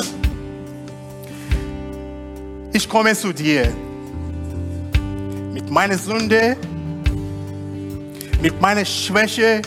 ich 2.71 2.87
komme 2.87 3.15
zu 3.15 3.33
dir 3.33 3.73
mit 5.51 5.69
meiner 5.71 5.97
Sünde, 5.97 6.55
mit 8.39 8.61
meiner 8.61 8.85
Schwäche, 8.85 9.63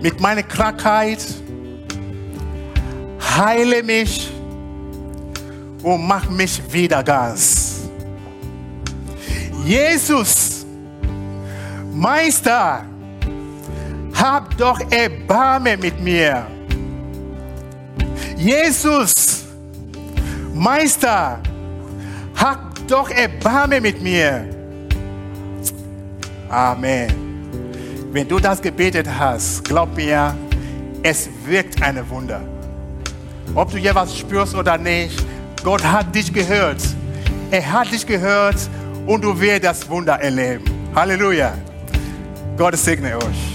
mit 0.00 0.20
meiner 0.20 0.44
Krankheit. 0.44 1.24
Heile 3.36 3.82
mich 3.82 4.30
und 5.82 6.06
mach 6.06 6.30
mich 6.30 6.62
wieder 6.72 7.02
ganz. 7.02 7.80
Jesus, 9.64 10.64
Meister, 11.92 12.84
hab 14.14 14.56
doch 14.56 14.80
Erbarme 14.90 15.76
mit 15.76 16.00
mir. 16.00 16.46
Jesus, 18.36 19.44
Meister, 20.52 21.40
hab 22.36 22.86
doch 22.86 23.10
Erbarme 23.10 23.80
mit 23.80 24.02
mir. 24.02 24.44
Amen. 26.48 27.24
Wenn 28.12 28.28
du 28.28 28.38
das 28.38 28.62
gebetet 28.62 29.08
hast, 29.18 29.64
glaub 29.64 29.96
mir, 29.96 30.36
es 31.02 31.28
wirkt 31.44 31.82
ein 31.82 32.08
Wunder. 32.08 32.40
Ob 33.54 33.70
du 33.70 33.78
hier 33.78 33.94
was 33.94 34.16
spürst 34.16 34.54
oder 34.54 34.78
nicht, 34.78 35.24
Gott 35.62 35.82
hat 35.84 36.14
dich 36.14 36.32
gehört. 36.32 36.82
Er 37.50 37.72
hat 37.72 37.90
dich 37.92 38.06
gehört 38.06 38.56
und 39.06 39.22
du 39.22 39.38
wirst 39.40 39.64
das 39.64 39.88
Wunder 39.88 40.14
erleben. 40.20 40.64
Halleluja. 40.94 41.54
Gott 42.56 42.76
segne 42.76 43.16
euch. 43.16 43.53